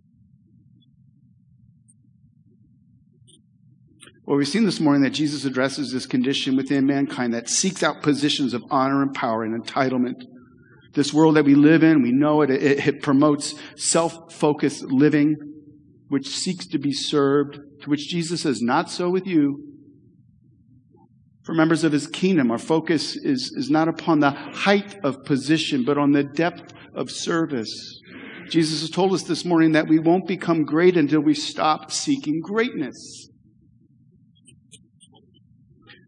Well, 4.31 4.37
we've 4.37 4.47
seen 4.47 4.63
this 4.63 4.79
morning 4.79 5.01
that 5.01 5.09
Jesus 5.09 5.43
addresses 5.43 5.91
this 5.91 6.05
condition 6.05 6.55
within 6.55 6.85
mankind 6.85 7.33
that 7.33 7.49
seeks 7.49 7.83
out 7.83 8.01
positions 8.01 8.53
of 8.53 8.63
honor 8.71 9.01
and 9.01 9.13
power 9.13 9.43
and 9.43 9.61
entitlement. 9.61 10.23
This 10.93 11.13
world 11.13 11.35
that 11.35 11.43
we 11.43 11.53
live 11.53 11.83
in, 11.83 12.01
we 12.01 12.13
know 12.13 12.41
it, 12.41 12.49
it, 12.49 12.87
it 12.87 13.01
promotes 13.01 13.55
self-focused 13.75 14.83
living, 14.83 15.35
which 16.07 16.29
seeks 16.29 16.65
to 16.67 16.79
be 16.79 16.93
served, 16.93 17.59
to 17.81 17.89
which 17.89 18.07
Jesus 18.07 18.43
says, 18.43 18.61
not 18.61 18.89
so 18.89 19.09
with 19.09 19.27
you. 19.27 19.65
For 21.43 21.53
members 21.53 21.83
of 21.83 21.91
his 21.91 22.07
kingdom, 22.07 22.51
our 22.51 22.57
focus 22.57 23.17
is, 23.17 23.51
is 23.57 23.69
not 23.69 23.89
upon 23.89 24.21
the 24.21 24.31
height 24.31 24.95
of 25.03 25.25
position, 25.25 25.83
but 25.83 25.97
on 25.97 26.13
the 26.13 26.23
depth 26.23 26.71
of 26.95 27.11
service. 27.11 27.99
Jesus 28.49 28.79
has 28.79 28.89
told 28.89 29.11
us 29.11 29.23
this 29.23 29.43
morning 29.43 29.73
that 29.73 29.89
we 29.89 29.99
won't 29.99 30.25
become 30.25 30.63
great 30.63 30.95
until 30.95 31.19
we 31.19 31.33
stop 31.33 31.91
seeking 31.91 32.39
greatness. 32.39 33.27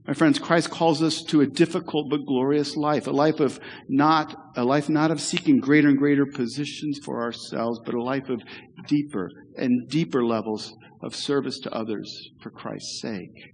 My 0.05 0.13
friends, 0.13 0.37
Christ 0.37 0.69
calls 0.69 1.01
us 1.01 1.23
to 1.29 1.41
a 1.41 1.47
difficult 1.47 2.09
but 2.09 2.25
glorious 2.25 2.75
life, 2.75 3.07
a 3.07 3.11
life 3.11 3.39
of 3.39 3.59
not, 3.87 4.35
a 4.57 4.63
life 4.65 4.89
not 4.89 5.11
of 5.11 5.21
seeking 5.21 5.59
greater 5.59 5.87
and 5.87 5.97
greater 5.97 6.25
positions 6.25 6.99
for 7.05 7.21
ourselves, 7.21 7.79
but 7.85 7.95
a 7.95 8.03
life 8.03 8.27
of 8.27 8.41
deeper 8.87 9.29
and 9.55 9.89
deeper 9.89 10.25
levels 10.25 10.73
of 11.01 11.15
service 11.15 11.59
to 11.59 11.71
others 11.71 12.29
for 12.41 12.49
Christ's 12.49 12.99
sake. 13.01 13.53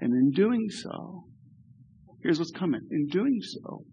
And 0.00 0.12
in 0.12 0.32
doing 0.32 0.68
so, 0.70 1.24
here's 2.22 2.40
what's 2.40 2.50
coming. 2.50 2.80
In 2.90 3.06
doing 3.06 3.40
so, 3.40 3.84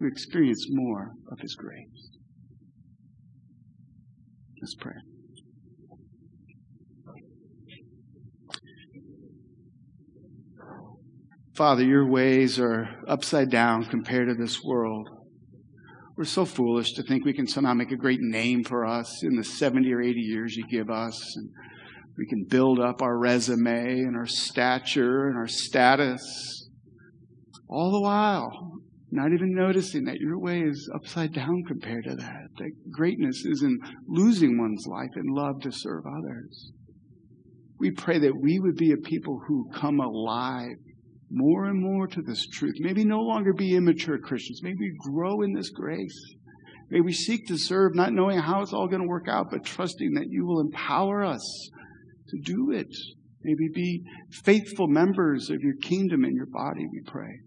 we 0.00 0.08
experience 0.08 0.66
more 0.68 1.12
of 1.30 1.40
His 1.40 1.54
grace. 1.54 2.10
Let's 4.60 4.74
pray. 4.74 5.11
Father, 11.54 11.84
your 11.84 12.06
ways 12.06 12.58
are 12.58 12.88
upside 13.06 13.50
down 13.50 13.84
compared 13.84 14.28
to 14.28 14.34
this 14.34 14.62
world. 14.64 15.06
We're 16.16 16.24
so 16.24 16.46
foolish 16.46 16.94
to 16.94 17.02
think 17.02 17.26
we 17.26 17.34
can 17.34 17.46
somehow 17.46 17.74
make 17.74 17.92
a 17.92 17.96
great 17.96 18.20
name 18.22 18.64
for 18.64 18.86
us 18.86 19.22
in 19.22 19.36
the 19.36 19.44
70 19.44 19.92
or 19.92 20.00
80 20.00 20.18
years 20.18 20.56
you 20.56 20.66
give 20.66 20.88
us. 20.88 21.36
And 21.36 21.50
we 22.16 22.26
can 22.26 22.46
build 22.48 22.80
up 22.80 23.02
our 23.02 23.18
resume 23.18 24.00
and 24.00 24.16
our 24.16 24.26
stature 24.26 25.28
and 25.28 25.36
our 25.36 25.46
status. 25.46 26.70
All 27.68 27.92
the 27.92 28.00
while, 28.00 28.78
not 29.10 29.32
even 29.34 29.54
noticing 29.54 30.04
that 30.04 30.20
your 30.20 30.38
way 30.38 30.60
is 30.60 30.90
upside 30.94 31.34
down 31.34 31.64
compared 31.68 32.04
to 32.04 32.16
that. 32.16 32.48
That 32.56 32.70
greatness 32.90 33.44
is 33.44 33.62
in 33.62 33.78
losing 34.06 34.58
one's 34.58 34.86
life 34.86 35.16
in 35.16 35.26
love 35.26 35.60
to 35.62 35.70
serve 35.70 36.04
others. 36.06 36.72
We 37.78 37.90
pray 37.90 38.18
that 38.20 38.40
we 38.40 38.58
would 38.58 38.76
be 38.76 38.92
a 38.92 38.96
people 38.96 39.42
who 39.46 39.70
come 39.74 40.00
alive 40.00 40.76
more 41.32 41.64
and 41.64 41.80
more 41.80 42.06
to 42.06 42.22
this 42.22 42.46
truth. 42.46 42.74
Maybe 42.78 43.04
no 43.04 43.20
longer 43.20 43.52
be 43.52 43.74
immature 43.74 44.18
Christians. 44.18 44.60
Maybe 44.62 44.92
grow 44.98 45.42
in 45.42 45.54
this 45.54 45.70
grace. 45.70 46.34
May 46.90 47.00
we 47.00 47.12
seek 47.12 47.46
to 47.48 47.56
serve, 47.56 47.94
not 47.94 48.12
knowing 48.12 48.38
how 48.38 48.60
it's 48.60 48.72
all 48.72 48.86
going 48.86 49.00
to 49.00 49.08
work 49.08 49.26
out, 49.28 49.50
but 49.50 49.64
trusting 49.64 50.12
that 50.14 50.28
you 50.28 50.44
will 50.44 50.60
empower 50.60 51.24
us 51.24 51.70
to 52.28 52.38
do 52.44 52.70
it. 52.72 52.94
Maybe 53.42 53.68
be 53.74 54.04
faithful 54.44 54.88
members 54.88 55.48
of 55.50 55.60
your 55.62 55.76
kingdom 55.76 56.24
and 56.24 56.36
your 56.36 56.46
body, 56.46 56.86
we 56.92 57.00
pray. 57.06 57.40